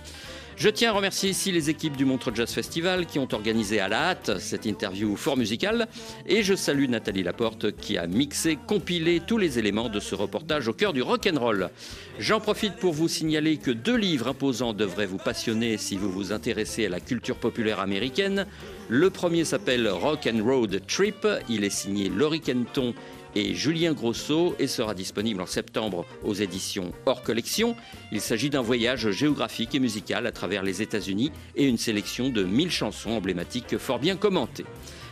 Je 0.58 0.70
tiens 0.70 0.90
à 0.90 0.94
remercier 0.94 1.30
ici 1.30 1.52
les 1.52 1.70
équipes 1.70 1.96
du 1.96 2.04
Montreux 2.04 2.34
Jazz 2.34 2.52
Festival 2.52 3.06
qui 3.06 3.20
ont 3.20 3.28
organisé 3.32 3.80
à 3.80 3.88
la 3.88 4.10
hâte 4.10 4.40
cette 4.40 4.66
interview 4.66 5.16
fort 5.16 5.38
musicale 5.38 5.88
et 6.26 6.42
je 6.42 6.56
salue 6.56 6.90
Nathalie 6.90 7.22
Laporte 7.22 7.74
qui 7.74 8.00
a 8.00 8.08
mixé, 8.08 8.58
compilé 8.66 9.20
tous 9.20 9.38
les 9.38 9.60
éléments 9.60 9.88
de 9.88 10.00
ce 10.00 10.16
reportage 10.16 10.68
au 10.68 10.74
cœur 10.74 10.94
du 10.94 11.04
rock'n'roll. 11.04 11.70
J'en 12.18 12.40
profite 12.40 12.74
pour 12.78 12.94
vous 12.94 13.08
signaler 13.08 13.58
que 13.58 13.70
deux 13.70 13.98
livres 13.98 14.30
imposants 14.30 14.74
devraient 14.74 15.06
vous 15.06 15.20
passionner 15.20 15.78
si 15.78 15.96
vous 15.96 16.12
vous 16.12 16.32
intéressez 16.32 16.88
à 16.88 16.90
la 16.90 17.02
culture 17.02 17.38
populaire 17.38 17.80
américaine. 17.80 18.48
Le 18.90 19.12
premier 19.12 19.46
s'appelle 19.46 19.88
Rock 19.88 20.28
and 20.28 20.44
Road 20.44 20.82
Trip, 20.88 21.28
il 21.50 21.66
est 21.66 21.70
signé 21.70 22.10
Laurie 22.10 22.42
Kenton 22.42 22.96
et 23.38 23.54
Julien 23.54 23.94
Grosso 23.94 24.56
et 24.58 24.66
sera 24.66 24.96
disponible 24.96 25.42
en 25.42 25.46
septembre 25.46 26.06
aux 26.24 26.34
éditions 26.34 26.92
hors 27.06 27.22
collection. 27.22 27.76
Il 28.12 28.20
s'agit 28.20 28.50
d'un 28.50 28.64
voyage 28.64 29.12
géographique 29.12 29.76
et 29.76 29.80
musical 29.80 30.26
à 30.26 30.32
travers 30.32 30.64
les 30.64 30.82
États-Unis 30.82 31.32
et 31.56 31.66
une 31.66 31.78
sélection 31.78 32.30
de 32.30 32.44
1000 32.44 32.72
chansons 32.72 33.12
emblématiques 33.12 33.78
fort 33.78 34.00
bien 34.00 34.16
commentées. 34.16 34.66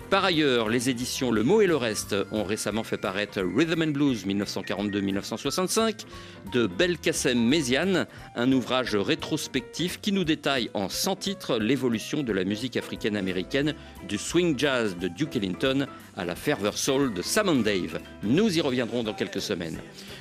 Par 0.09 0.23
ailleurs, 0.23 0.69
les 0.69 0.91
éditions 0.91 1.31
Le 1.31 1.41
Mot 1.41 1.61
et 1.61 1.67
le 1.67 1.75
Reste 1.75 2.15
ont 2.31 2.43
récemment 2.43 2.83
fait 2.83 2.97
paraître 2.97 3.41
Rhythm 3.41 3.81
and 3.81 3.91
Blues 3.91 4.25
1942-1965 4.27 6.05
de 6.53 6.67
Belkacem 6.67 7.39
Méziane, 7.39 8.05
un 8.35 8.51
ouvrage 8.51 8.95
rétrospectif 8.95 9.99
qui 9.99 10.11
nous 10.11 10.23
détaille 10.23 10.69
en 10.75 10.89
100 10.89 11.15
titres 11.15 11.57
l'évolution 11.57 12.21
de 12.21 12.31
la 12.33 12.43
musique 12.43 12.77
africaine-américaine 12.77 13.73
du 14.07 14.19
swing 14.19 14.57
jazz 14.59 14.95
de 14.95 15.07
Duke 15.07 15.37
Ellington 15.37 15.87
à 16.15 16.23
la 16.23 16.35
fervor 16.35 16.77
soul 16.77 17.11
de 17.11 17.23
Sam 17.23 17.63
Dave. 17.63 17.99
Nous 18.21 18.57
y 18.57 18.61
reviendrons 18.61 19.01
dans 19.01 19.13
quelques 19.13 19.41
semaines. 19.41 19.79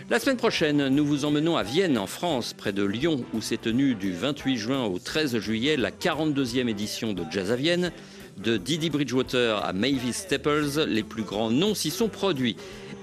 La 0.09 0.18
semaine 0.18 0.38
prochaine, 0.38 0.88
nous 0.88 1.05
vous 1.05 1.27
emmenons 1.27 1.59
à 1.59 1.62
Vienne, 1.62 1.99
en 1.99 2.07
France, 2.07 2.55
près 2.55 2.73
de 2.73 2.85
Lyon, 2.85 3.25
où 3.35 3.42
s'est 3.42 3.59
tenue 3.59 3.94
du 3.94 4.12
28 4.12 4.57
juin 4.57 4.85
au 4.85 4.99
13 4.99 5.38
juillet 5.38 5.77
la 5.77 5.90
42e 5.90 6.68
édition 6.68 7.12
de 7.12 7.23
Jazz 7.31 7.53
à 7.53 7.57
Vienne. 7.57 7.92
De 8.37 8.57
Didi 8.57 8.90
Bridgewater 8.90 9.64
à 9.64 9.73
Mavis 9.73 10.12
Staples, 10.12 10.85
les 10.88 11.03
plus 11.03 11.23
grands 11.23 11.51
noms 11.51 11.75
s'y 11.75 11.90
sont 11.90 12.09
produits. 12.09 12.57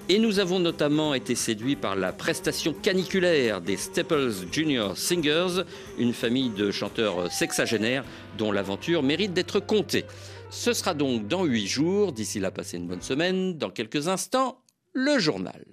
Et 0.09 0.19
nous 0.19 0.39
avons 0.39 0.59
notamment 0.59 1.13
été 1.13 1.35
séduits 1.35 1.75
par 1.75 1.95
la 1.95 2.11
prestation 2.11 2.73
caniculaire 2.73 3.61
des 3.61 3.77
Staples 3.77 4.31
Junior 4.51 4.97
Singers, 4.97 5.63
une 5.97 6.13
famille 6.13 6.49
de 6.49 6.69
chanteurs 6.69 7.31
sexagénaires 7.31 8.03
dont 8.37 8.51
l'aventure 8.51 9.03
mérite 9.03 9.33
d'être 9.33 9.59
contée. 9.59 10.05
Ce 10.49 10.73
sera 10.73 10.93
donc 10.93 11.27
dans 11.27 11.45
huit 11.45 11.67
jours. 11.67 12.11
D'ici 12.11 12.39
là, 12.39 12.51
passez 12.51 12.77
une 12.77 12.87
bonne 12.87 13.01
semaine. 13.01 13.57
Dans 13.57 13.69
quelques 13.69 14.09
instants, 14.09 14.57
le 14.93 15.17
journal. 15.17 15.63